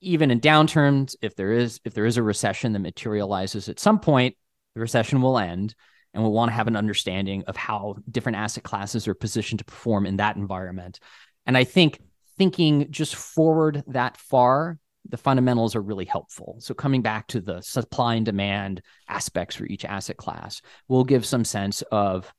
even 0.00 0.30
in 0.30 0.40
downturns, 0.40 1.16
if 1.22 1.34
there 1.36 1.52
is 1.52 1.80
if 1.84 1.94
there 1.94 2.06
is 2.06 2.16
a 2.16 2.22
recession 2.22 2.72
that 2.72 2.80
materializes 2.80 3.68
at 3.68 3.80
some 3.80 3.98
point, 3.98 4.36
the 4.74 4.80
recession 4.80 5.22
will 5.22 5.38
end, 5.38 5.74
and 6.12 6.22
we'll 6.22 6.32
want 6.32 6.50
to 6.50 6.54
have 6.54 6.68
an 6.68 6.76
understanding 6.76 7.44
of 7.46 7.56
how 7.56 7.96
different 8.10 8.38
asset 8.38 8.62
classes 8.62 9.08
are 9.08 9.14
positioned 9.14 9.60
to 9.60 9.64
perform 9.64 10.06
in 10.06 10.16
that 10.16 10.36
environment. 10.36 11.00
And 11.46 11.56
I 11.56 11.64
think 11.64 12.00
thinking 12.36 12.90
just 12.90 13.14
forward 13.14 13.82
that 13.88 14.16
far, 14.16 14.78
the 15.08 15.16
fundamentals 15.16 15.74
are 15.74 15.82
really 15.82 16.04
helpful. 16.04 16.56
So 16.60 16.74
coming 16.74 17.00
back 17.00 17.28
to 17.28 17.40
the 17.40 17.60
supply 17.62 18.16
and 18.16 18.26
demand 18.26 18.82
aspects 19.08 19.56
for 19.56 19.64
each 19.64 19.84
asset 19.84 20.16
class 20.16 20.60
will 20.88 21.04
give 21.04 21.24
some 21.24 21.44
sense 21.44 21.82
of 21.90 22.32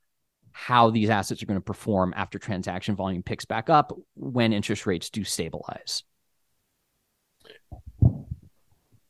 how 0.57 0.89
these 0.89 1.11
assets 1.11 1.43
are 1.43 1.45
going 1.45 1.59
to 1.59 1.63
perform 1.63 2.15
after 2.17 2.39
transaction 2.39 2.95
volume 2.95 3.21
picks 3.21 3.45
back 3.45 3.69
up 3.69 3.95
when 4.15 4.53
interest 4.53 4.87
rates 4.87 5.11
do 5.11 5.23
stabilize. 5.23 6.01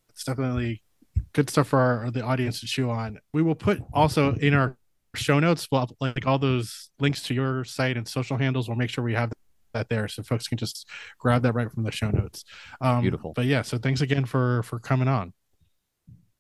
It's 0.10 0.26
definitely 0.26 0.84
good 1.32 1.50
stuff 1.50 1.70
for 1.70 1.80
our, 1.80 2.12
the 2.12 2.22
audience 2.22 2.60
to 2.60 2.66
chew 2.66 2.90
on. 2.90 3.20
We 3.32 3.42
will 3.42 3.56
put 3.56 3.82
also 3.94 4.36
in 4.36 4.54
our 4.54 4.76
show 5.16 5.40
notes, 5.40 5.70
well, 5.72 5.90
like 6.02 6.28
all 6.28 6.38
those 6.38 6.90
links 7.00 7.24
to 7.24 7.34
your 7.34 7.64
site 7.64 7.96
and 7.96 8.06
social 8.06 8.36
handles. 8.36 8.68
We'll 8.68 8.76
make 8.76 8.90
sure 8.90 9.06
we 9.06 9.14
have 9.14 9.32
that 9.74 9.88
there 9.88 10.10
so 10.10 10.24
folks 10.24 10.50
can 10.50 10.58
just 10.58 10.86
grab 11.18 11.44
that 11.44 11.54
right 11.54 11.72
from 11.72 11.84
the 11.84 11.92
show 11.94 12.12
notes. 12.12 12.44
Um, 12.82 13.00
Beautiful. 13.00 13.32
But 13.34 13.46
yeah, 13.46 13.62
so 13.62 13.78
thanks 13.78 14.02
again 14.02 14.26
for 14.26 14.64
for 14.64 14.80
coming 14.80 15.08
on. 15.08 15.32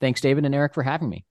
Thanks, 0.01 0.19
David 0.19 0.43
and 0.43 0.53
Eric, 0.53 0.73
for 0.73 0.83
having 0.83 1.07
me. 1.07 1.23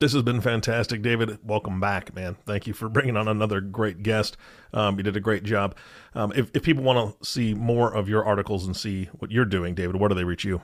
This 0.00 0.12
has 0.12 0.22
been 0.22 0.40
fantastic, 0.40 1.02
David. 1.02 1.40
Welcome 1.42 1.80
back, 1.80 2.14
man. 2.14 2.36
Thank 2.46 2.68
you 2.68 2.72
for 2.72 2.88
bringing 2.88 3.16
on 3.16 3.26
another 3.26 3.60
great 3.60 4.04
guest. 4.04 4.36
Um, 4.72 4.96
you 4.96 5.02
did 5.02 5.16
a 5.16 5.20
great 5.20 5.42
job. 5.42 5.74
Um, 6.14 6.32
if, 6.36 6.52
if 6.54 6.62
people 6.62 6.84
want 6.84 7.20
to 7.20 7.26
see 7.28 7.52
more 7.52 7.92
of 7.92 8.08
your 8.08 8.24
articles 8.24 8.64
and 8.64 8.76
see 8.76 9.06
what 9.18 9.32
you're 9.32 9.44
doing, 9.44 9.74
David, 9.74 9.96
where 9.96 10.08
do 10.08 10.14
they 10.14 10.22
reach 10.22 10.44
you? 10.44 10.60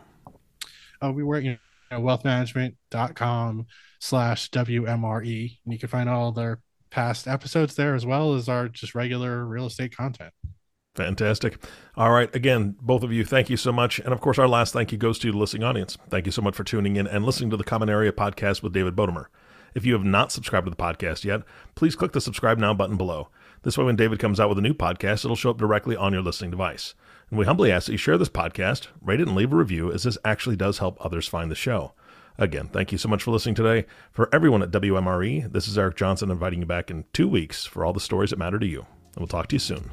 Uh, 1.03 1.11
we 1.11 1.25
work 1.25 1.45
at 1.45 1.59
wealthmanagement.com 1.91 3.67
slash 3.99 4.51
WMRE, 4.51 5.59
and 5.65 5.73
you 5.73 5.81
can 5.81 5.89
find 5.89 6.09
all 6.09 6.31
their 6.31 6.61
past 6.91 7.27
episodes 7.27 7.75
there 7.75 7.97
as 7.97 8.07
well 8.07 8.35
as 8.35 8.49
our 8.49 8.69
just 8.69 8.95
regular 8.95 9.45
real 9.45 9.67
estate 9.67 9.97
content. 9.97 10.33
Fantastic. 10.95 11.59
All 11.97 12.13
right. 12.13 12.33
Again, 12.35 12.77
both 12.81 13.03
of 13.03 13.13
you, 13.13 13.25
thank 13.25 13.51
you 13.51 13.57
so 13.57 13.73
much. 13.73 13.99
And 13.99 14.13
of 14.13 14.21
course, 14.21 14.39
our 14.39 14.47
last 14.47 14.73
thank 14.73 14.93
you 14.93 14.99
goes 14.99 15.19
to 15.21 15.33
the 15.33 15.37
listening 15.37 15.65
audience. 15.65 15.99
Thank 16.09 16.27
you 16.27 16.33
so 16.33 16.43
much 16.43 16.55
for 16.55 16.63
tuning 16.63 16.97
in 16.97 17.07
and 17.07 17.25
listening 17.25 17.51
to 17.51 17.57
the 17.57 17.65
Common 17.65 17.91
Area 17.91 18.13
podcast 18.13 18.63
with 18.63 18.73
David 18.73 18.95
Bodamer. 18.95 19.27
If 19.75 19.85
you 19.85 19.93
have 19.95 20.05
not 20.05 20.31
subscribed 20.31 20.67
to 20.67 20.71
the 20.71 20.77
podcast 20.77 21.25
yet, 21.25 21.43
please 21.75 21.97
click 21.97 22.13
the 22.13 22.21
subscribe 22.21 22.59
now 22.59 22.75
button 22.75 22.97
below. 22.97 23.29
This 23.63 23.77
way, 23.77 23.85
when 23.85 23.97
David 23.97 24.21
comes 24.21 24.39
out 24.39 24.49
with 24.49 24.59
a 24.59 24.63
new 24.63 24.75
podcast, 24.75 25.25
it'll 25.25 25.35
show 25.35 25.51
up 25.51 25.59
directly 25.59 25.97
on 25.97 26.13
your 26.13 26.23
listening 26.23 26.53
device. 26.53 26.95
And 27.29 27.39
we 27.39 27.45
humbly 27.45 27.73
ask 27.73 27.87
that 27.87 27.93
you 27.93 27.99
share 27.99 28.19
this 28.19 28.29
podcast, 28.29 28.87
rate 29.01 29.21
it, 29.21 29.27
and 29.27 29.37
leave 29.37 29.53
a 29.53 29.57
review, 29.57 29.91
as 29.91 30.05
this 30.05 30.19
actually 30.25 30.55
does 30.55 30.79
help 30.79 31.05
others 31.05 31.27
find 31.27 31.51
the 31.51 31.57
show. 31.57 31.93
Again, 32.39 32.69
thank 32.69 32.93
you 32.93 32.99
so 32.99 33.09
much 33.09 33.23
for 33.25 33.33
listening 33.33 33.57
today. 33.57 33.87
For 34.13 34.33
everyone 34.33 34.63
at 34.63 34.71
WMRE, 34.71 35.51
this 35.53 35.67
is 35.67 35.79
Eric 35.79 35.97
Johnson 35.97 36.31
inviting 36.31 36.61
you 36.61 36.67
back 36.67 36.91
in 36.91 37.05
two 37.13 37.27
weeks 37.27 37.65
for 37.65 37.85
all 37.85 37.93
the 37.93 38.01
stories 38.01 38.31
that 38.31 38.39
matter 38.39 38.59
to 38.61 38.67
you. 38.67 38.81
And 38.81 39.19
we'll 39.19 39.27
talk 39.27 39.49
to 39.49 39.57
you 39.57 39.61
soon. 39.61 39.91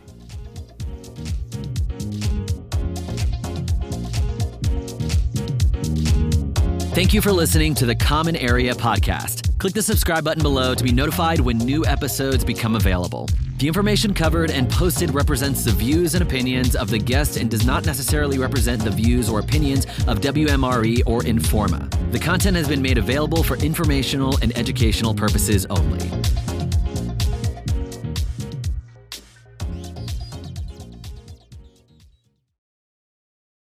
Thank 6.94 7.14
you 7.14 7.22
for 7.22 7.32
listening 7.32 7.74
to 7.76 7.86
the 7.86 7.96
Common 7.96 8.36
Area 8.36 8.76
Podcast. 8.76 9.58
Click 9.60 9.74
the 9.74 9.82
subscribe 9.82 10.26
button 10.26 10.44
below 10.44 10.76
to 10.76 10.84
be 10.84 10.92
notified 10.92 11.40
when 11.40 11.58
new 11.58 11.86
episodes 11.86 12.44
become 12.44 12.76
available. 12.76 13.30
The 13.60 13.68
information 13.70 14.14
covered 14.14 14.52
and 14.52 14.70
posted 14.70 15.14
represents 15.14 15.64
the 15.64 15.72
views 15.72 16.16
and 16.16 16.22
opinions 16.22 16.76
of 16.76 16.90
the 16.90 16.98
guest 17.00 17.38
and 17.38 17.50
does 17.50 17.66
not 17.66 17.86
necessarily 17.86 18.38
represent 18.38 18.84
the 18.84 18.92
views 18.92 19.30
or 19.30 19.40
opinions 19.40 19.86
of 20.06 20.20
WMRE 20.20 21.04
or 21.06 21.22
Informa. 21.22 21.90
The 22.12 22.20
content 22.20 22.58
has 22.58 22.68
been 22.68 22.82
made 22.82 22.98
available 22.98 23.42
for 23.42 23.56
informational 23.60 24.38
and 24.42 24.56
educational 24.58 25.14
purposes 25.14 25.66
only. 25.70 26.10